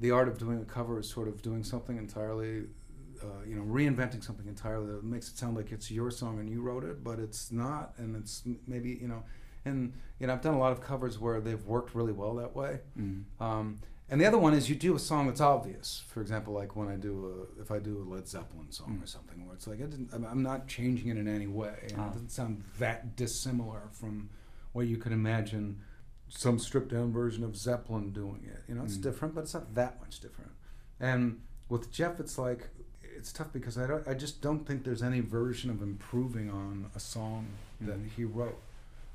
the 0.00 0.10
art 0.10 0.28
of 0.28 0.38
doing 0.38 0.60
a 0.60 0.64
cover 0.64 0.98
is 0.98 1.08
sort 1.08 1.28
of 1.28 1.42
doing 1.42 1.64
something 1.64 1.96
entirely. 1.98 2.64
Uh, 3.22 3.44
you 3.46 3.54
know, 3.54 3.62
reinventing 3.62 4.22
something 4.24 4.46
entirely 4.48 4.86
that 4.86 5.04
makes 5.04 5.28
it 5.28 5.38
sound 5.38 5.56
like 5.56 5.70
it's 5.72 5.90
your 5.90 6.10
song 6.10 6.38
and 6.40 6.48
you 6.50 6.60
wrote 6.60 6.82
it, 6.84 7.04
but 7.04 7.18
it's 7.18 7.52
not, 7.52 7.92
and 7.98 8.16
it's 8.16 8.42
maybe 8.66 8.98
you 9.00 9.06
know, 9.08 9.22
and 9.64 9.92
you 10.18 10.26
know, 10.26 10.32
I've 10.32 10.40
done 10.42 10.54
a 10.54 10.58
lot 10.58 10.72
of 10.72 10.80
covers 10.80 11.18
where 11.18 11.40
they've 11.40 11.64
worked 11.64 11.94
really 11.94 12.12
well 12.12 12.34
that 12.36 12.54
way. 12.56 12.80
Mm. 12.98 13.24
Um, 13.40 13.78
and 14.10 14.20
the 14.20 14.26
other 14.26 14.38
one 14.38 14.52
is 14.54 14.68
you 14.68 14.74
do 14.74 14.94
a 14.94 14.98
song 14.98 15.26
that's 15.28 15.40
obvious. 15.40 16.02
For 16.08 16.20
example, 16.20 16.52
like 16.52 16.74
when 16.76 16.88
I 16.88 16.96
do 16.96 17.46
a, 17.58 17.62
if 17.62 17.70
I 17.70 17.78
do 17.78 18.02
a 18.02 18.06
Led 18.12 18.26
Zeppelin 18.28 18.70
song 18.72 18.96
Mm. 18.98 19.04
or 19.04 19.06
something, 19.06 19.46
where 19.46 19.54
it's 19.54 19.66
like 19.66 19.78
I 19.80 19.84
didn't, 19.86 20.12
I'm- 20.12 20.26
I'm 20.28 20.42
not 20.42 20.66
changing 20.66 21.08
it 21.08 21.16
in 21.16 21.28
any 21.28 21.46
way, 21.46 21.88
and 21.90 21.98
Ah. 22.00 22.08
it 22.08 22.12
doesn't 22.14 22.30
sound 22.30 22.64
that 22.78 23.14
dissimilar 23.16 23.88
from 23.92 24.30
what 24.72 24.86
you 24.86 24.96
could 24.96 25.12
imagine 25.12 25.80
some 26.28 26.58
stripped 26.58 26.90
down 26.90 27.12
version 27.12 27.44
of 27.44 27.56
Zeppelin 27.56 28.10
doing 28.10 28.42
it. 28.44 28.62
You 28.66 28.74
know, 28.74 28.82
it's 28.84 28.96
Mm. 28.96 29.02
different, 29.02 29.34
but 29.34 29.42
it's 29.42 29.54
not 29.54 29.74
that 29.74 30.00
much 30.00 30.18
different. 30.20 30.52
And 30.98 31.40
with 31.68 31.90
Jeff, 31.90 32.18
it's 32.20 32.36
like 32.38 32.68
it's 33.22 33.32
tough 33.32 33.52
because 33.52 33.78
I 33.78 33.86
don't, 33.86 34.06
I 34.08 34.14
just 34.14 34.42
don't 34.42 34.66
think 34.66 34.82
there's 34.82 35.00
any 35.02 35.20
version 35.20 35.70
of 35.70 35.80
improving 35.80 36.50
on 36.50 36.90
a 36.96 36.98
song 36.98 37.46
that 37.80 37.96
Mhm. 37.96 38.08
he 38.10 38.24
wrote. 38.24 38.60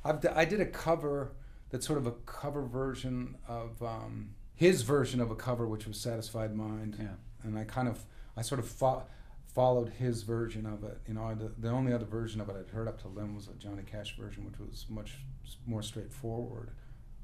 I've 0.05 0.21
d- 0.21 0.29
I 0.29 0.45
did 0.45 0.61
a 0.61 0.65
cover 0.65 1.33
that's 1.71 1.85
sort 1.85 1.99
of 1.99 2.07
a 2.07 2.13
cover 2.25 2.61
version 2.61 3.35
of 3.49 3.83
um, 3.83 4.29
his 4.55 4.83
version 4.83 5.19
of 5.19 5.29
a 5.29 5.35
cover, 5.35 5.67
which 5.67 5.85
was 5.85 5.99
"Satisfied 5.99 6.55
Mind," 6.55 6.95
Yeah. 6.97 7.15
and 7.43 7.59
I 7.59 7.65
kind 7.65 7.89
of 7.89 8.05
I 8.37 8.43
sort 8.43 8.59
of 8.59 8.67
fo- 8.69 9.03
followed 9.45 9.89
his 9.89 10.23
version 10.23 10.65
of 10.65 10.85
it. 10.85 11.01
You 11.05 11.15
know, 11.15 11.25
I, 11.25 11.33
the, 11.33 11.49
the 11.57 11.69
only 11.69 11.91
other 11.91 12.05
version 12.05 12.39
of 12.39 12.47
it 12.47 12.55
I'd 12.55 12.69
heard 12.69 12.87
up 12.87 13.01
till 13.01 13.11
then 13.11 13.35
was 13.35 13.49
a 13.49 13.53
Johnny 13.55 13.83
Cash 13.83 14.15
version, 14.17 14.45
which 14.45 14.57
was 14.57 14.85
much 14.87 15.19
more 15.65 15.83
straightforward. 15.83 16.71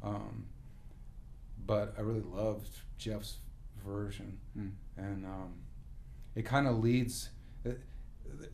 Um, 0.02 0.48
but 1.66 1.94
I 1.98 2.02
really 2.02 2.20
loved 2.44 2.82
Jeff's 2.98 3.38
version, 3.86 4.40
Mm. 4.58 4.72
and 4.98 5.26
um, 5.26 5.54
it 6.36 6.44
kind 6.46 6.68
of 6.68 6.80
leads. 6.80 7.30
It, 7.66 7.80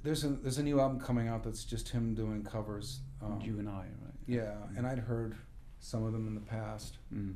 there's 0.04 0.24
a 0.24 0.30
there's 0.30 0.58
a 0.58 0.64
new 0.64 0.80
album 0.80 1.00
coming 1.00 1.28
out 1.28 1.44
that's 1.44 1.64
just 1.64 1.90
him 1.90 2.14
doing 2.14 2.44
covers. 2.44 3.00
Um, 3.22 3.40
you 3.42 3.60
and 3.60 3.68
I, 3.70 3.82
right? 3.82 4.14
yeah, 4.28 4.56
and 4.78 4.86
I'd 4.88 5.00
heard 5.00 5.36
some 5.80 6.04
of 6.06 6.14
them 6.14 6.28
in 6.28 6.36
the 6.36 6.42
past, 6.42 6.98
Mm. 7.14 7.36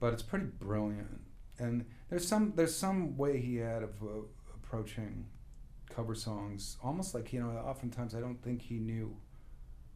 but 0.00 0.12
it's 0.12 0.22
pretty 0.22 0.46
brilliant. 0.46 1.20
And 1.58 1.84
there's 2.08 2.26
some 2.26 2.52
there's 2.56 2.74
some 2.74 3.16
way 3.16 3.40
he 3.40 3.56
had 3.56 3.82
of 3.82 4.02
uh, 4.02 4.06
approaching 4.54 5.26
cover 5.88 6.14
songs, 6.14 6.76
almost 6.82 7.14
like 7.14 7.32
you 7.32 7.40
know. 7.40 7.50
Oftentimes, 7.50 8.14
I 8.14 8.20
don't 8.20 8.42
think 8.42 8.62
he 8.62 8.78
knew 8.78 9.16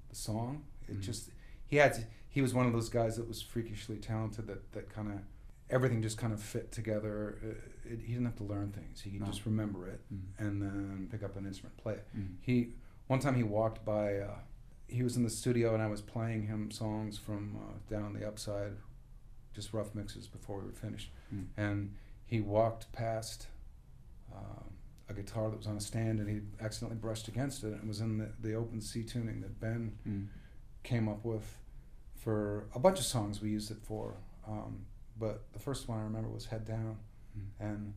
the 0.08 0.14
song. 0.14 0.62
It 0.88 0.98
Mhm. 0.98 1.02
just 1.02 1.30
he 1.66 1.76
had 1.76 2.06
he 2.28 2.40
was 2.42 2.54
one 2.54 2.66
of 2.66 2.72
those 2.72 2.88
guys 2.88 3.16
that 3.16 3.26
was 3.26 3.42
freakishly 3.42 3.96
talented 3.96 4.46
that 4.46 4.70
that 4.72 4.88
kind 4.90 5.10
of 5.12 5.18
everything 5.70 6.02
just 6.02 6.18
kind 6.18 6.32
of 6.32 6.42
fit 6.42 6.72
together. 6.72 7.38
Uh, 7.42 7.90
It, 7.90 8.00
he 8.00 8.12
didn't 8.12 8.26
have 8.26 8.36
to 8.36 8.44
learn 8.44 8.70
things; 8.72 9.00
he 9.00 9.10
could 9.10 9.20
No. 9.20 9.26
just 9.26 9.46
remember 9.46 9.88
it 9.88 10.00
Mm. 10.12 10.20
and 10.38 10.62
then 10.62 11.08
pick 11.10 11.22
up 11.22 11.36
an 11.36 11.46
instrument, 11.46 11.76
play 11.78 11.94
it. 11.94 12.06
Mm. 12.16 12.36
He 12.40 12.74
one 13.06 13.18
time 13.20 13.34
he 13.34 13.42
walked 13.42 13.84
by. 13.84 14.18
Uh, 14.18 14.38
he 14.88 15.02
was 15.02 15.16
in 15.16 15.22
the 15.22 15.30
studio 15.30 15.74
and 15.74 15.82
I 15.82 15.86
was 15.88 16.00
playing 16.02 16.46
him 16.46 16.70
songs 16.70 17.18
from 17.18 17.56
uh, 17.56 17.78
down 17.88 18.12
the 18.14 18.26
upside, 18.26 18.72
just 19.54 19.72
rough 19.74 19.94
mixes 19.94 20.26
before 20.26 20.58
we 20.60 20.66
were 20.66 20.72
finished. 20.72 21.10
Mm. 21.34 21.46
And 21.56 21.94
he 22.26 22.40
walked 22.40 22.90
past 22.92 23.48
uh, 24.34 24.62
a 25.08 25.14
guitar 25.14 25.50
that 25.50 25.56
was 25.58 25.66
on 25.66 25.76
a 25.76 25.80
stand 25.80 26.20
and 26.20 26.28
he 26.28 26.40
accidentally 26.64 26.98
brushed 26.98 27.28
against 27.28 27.64
it. 27.64 27.72
And 27.72 27.82
it 27.82 27.86
was 27.86 28.00
in 28.00 28.18
the, 28.18 28.30
the 28.40 28.54
open 28.54 28.80
C 28.80 29.02
tuning 29.02 29.40
that 29.42 29.58
Ben 29.60 29.98
Mm. 30.06 30.28
came 30.82 31.08
up 31.08 31.24
with 31.24 31.56
for 32.16 32.68
a 32.74 32.78
bunch 32.78 32.98
of 32.98 33.04
songs 33.06 33.40
we 33.42 33.50
used 33.50 33.70
it 33.70 33.80
for. 33.82 34.16
Um, 34.46 34.86
but 35.18 35.42
the 35.52 35.58
first 35.58 35.88
one 35.88 35.98
I 35.98 36.02
remember 36.02 36.28
was 36.28 36.46
Head 36.46 36.64
Down 36.66 36.96
Mm. 37.38 37.42
and 37.60 37.94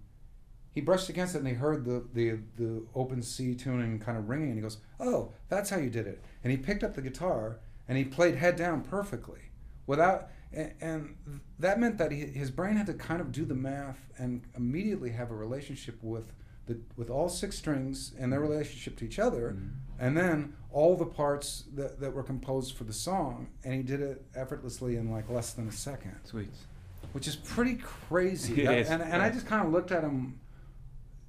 he 0.72 0.82
brushed 0.82 1.10
against 1.10 1.36
it 1.36 1.40
and 1.40 1.48
he 1.48 1.54
heard 1.54 1.84
the, 1.86 2.04
the, 2.14 2.40
the 2.58 2.84
open 2.94 3.22
C 3.24 3.56
tuning 3.56 3.98
kind 4.00 4.18
of 4.18 4.30
ringing 4.30 4.50
and 4.50 4.58
he 4.58 4.62
goes, 4.62 4.78
Oh, 5.00 5.32
that's 5.50 5.70
how 5.70 5.78
you 5.78 5.90
did 5.90 6.06
it. 6.06 6.22
And 6.44 6.52
he 6.52 6.58
picked 6.58 6.84
up 6.84 6.96
the 6.96 7.02
guitar 7.02 7.60
and 7.88 7.98
he 7.98 8.04
played 8.04 8.36
head 8.36 8.56
down 8.56 8.82
perfectly 8.82 9.40
without, 9.88 10.28
and, 10.54 10.74
and 10.82 11.16
that 11.60 11.80
meant 11.80 11.98
that 11.98 12.12
he, 12.12 12.20
his 12.26 12.52
brain 12.52 12.76
had 12.76 12.86
to 12.88 12.94
kind 12.94 13.20
of 13.22 13.32
do 13.32 13.46
the 13.46 13.56
math 13.56 14.00
and 14.18 14.42
immediately 14.56 15.10
have 15.12 15.32
a 15.32 15.36
relationship 15.36 15.98
with 16.04 16.32
the, 16.68 16.78
with 16.96 17.10
all 17.10 17.28
six 17.30 17.58
strings 17.58 18.14
and 18.20 18.32
their 18.32 18.40
relationship 18.42 18.96
to 18.98 19.06
each 19.06 19.18
other 19.20 19.56
Mm. 19.58 19.70
and 20.00 20.18
then 20.18 20.54
all 20.72 20.96
the 20.96 21.06
parts 21.06 21.66
that, 21.74 22.00
that 22.00 22.14
were 22.14 22.24
composed 22.24 22.76
for 22.78 22.84
the 22.84 22.94
song 22.94 23.48
and 23.64 23.74
he 23.74 23.82
did 23.82 24.02
it 24.02 24.24
effortlessly 24.36 24.96
in 24.98 25.10
like 25.10 25.30
less 25.30 25.54
than 25.54 25.68
a 25.68 25.72
second 25.72 26.16
Sweet. 26.24 26.50
Which 27.14 27.28
is 27.28 27.36
pretty 27.36 27.76
crazy. 27.76 28.62
Is, 28.66 28.90
and, 28.90 29.02
and 29.02 29.22
I 29.22 29.30
just 29.30 29.46
kind 29.46 29.66
of 29.66 29.72
looked 29.72 29.92
at 29.92 30.04
him, 30.04 30.40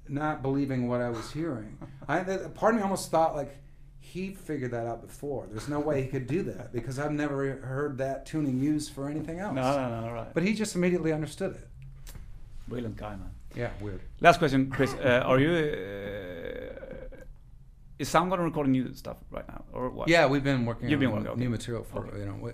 not 0.07 0.41
believing 0.41 0.87
what 0.87 1.01
I 1.01 1.09
was 1.09 1.31
hearing. 1.31 1.77
I, 2.07 2.21
part 2.53 2.73
of 2.73 2.79
me 2.79 2.83
almost 2.83 3.11
thought 3.11 3.35
like 3.35 3.57
he 3.99 4.31
figured 4.33 4.71
that 4.71 4.85
out 4.85 5.01
before. 5.01 5.47
There's 5.49 5.69
no 5.69 5.79
way 5.79 6.01
he 6.03 6.07
could 6.07 6.27
do 6.27 6.43
that 6.43 6.73
because 6.73 6.99
I've 6.99 7.11
never 7.11 7.57
heard 7.57 7.97
that 7.99 8.25
tuning 8.25 8.59
used 8.59 8.93
for 8.93 9.09
anything 9.09 9.39
else. 9.39 9.55
No, 9.55 9.61
no, 9.89 10.01
no, 10.01 10.11
right. 10.13 10.33
But 10.33 10.43
he 10.43 10.53
just 10.53 10.75
immediately 10.75 11.13
understood 11.13 11.55
it. 11.55 11.67
Brilliant 12.67 12.97
guy, 12.97 13.11
man. 13.11 13.31
Yeah, 13.55 13.69
weird. 13.81 14.01
Last 14.19 14.39
question, 14.39 14.69
Chris. 14.69 14.93
Uh, 14.93 15.23
are 15.25 15.39
you? 15.39 15.51
Uh, 15.51 17.17
is 17.99 18.09
Soundgarden 18.09 18.43
recording 18.43 18.71
new 18.71 18.93
stuff 18.93 19.17
right 19.31 19.47
now, 19.47 19.63
or 19.71 19.89
what? 19.89 20.09
Yeah, 20.09 20.25
we've 20.25 20.43
been 20.43 20.65
working 20.65 20.89
You've 20.89 20.97
on 20.97 21.05
been 21.05 21.11
working, 21.11 21.27
okay. 21.27 21.39
new 21.39 21.49
material 21.49 21.83
for 21.83 22.07
Okay. 22.07 22.19
you 22.19 22.25
know 22.25 22.35
we, 22.41 22.51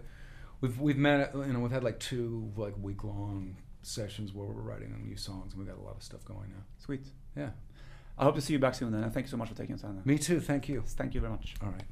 we've 0.62 0.80
we've 0.80 0.98
met 0.98 1.32
you 1.34 1.54
know 1.54 1.60
we've 1.60 1.72
had 1.72 1.84
like 1.84 2.00
two 2.00 2.52
like 2.56 2.74
week 2.82 3.04
long 3.04 3.56
sessions 3.82 4.34
where 4.34 4.48
we're 4.48 4.62
writing 4.62 4.94
new 5.06 5.16
songs 5.16 5.54
and 5.54 5.60
we've 5.60 5.68
got 5.68 5.82
a 5.82 5.86
lot 5.86 5.96
of 5.96 6.04
stuff 6.04 6.24
going 6.26 6.50
now. 6.50 6.64
Sweet. 6.78 7.06
Yeah. 7.36 7.50
I 8.18 8.26
hope 8.26 8.36
to 8.36 8.42
see 8.42 8.52
you 8.54 8.60
back 8.60 8.76
soon, 8.76 8.92
then. 8.92 9.04
And 9.04 9.14
thank 9.14 9.28
you 9.28 9.32
so 9.32 9.38
much 9.38 9.48
for 9.48 9.56
taking 9.56 9.78
the 9.78 9.82
time. 9.82 10.02
Me 10.04 10.18
too. 10.18 10.42
Thank 10.42 10.68
you. 10.68 10.84
Thank 10.86 11.14
you 11.14 11.22
very 11.22 11.32
much. 11.32 11.56
All 11.64 11.70
right. 11.70 11.84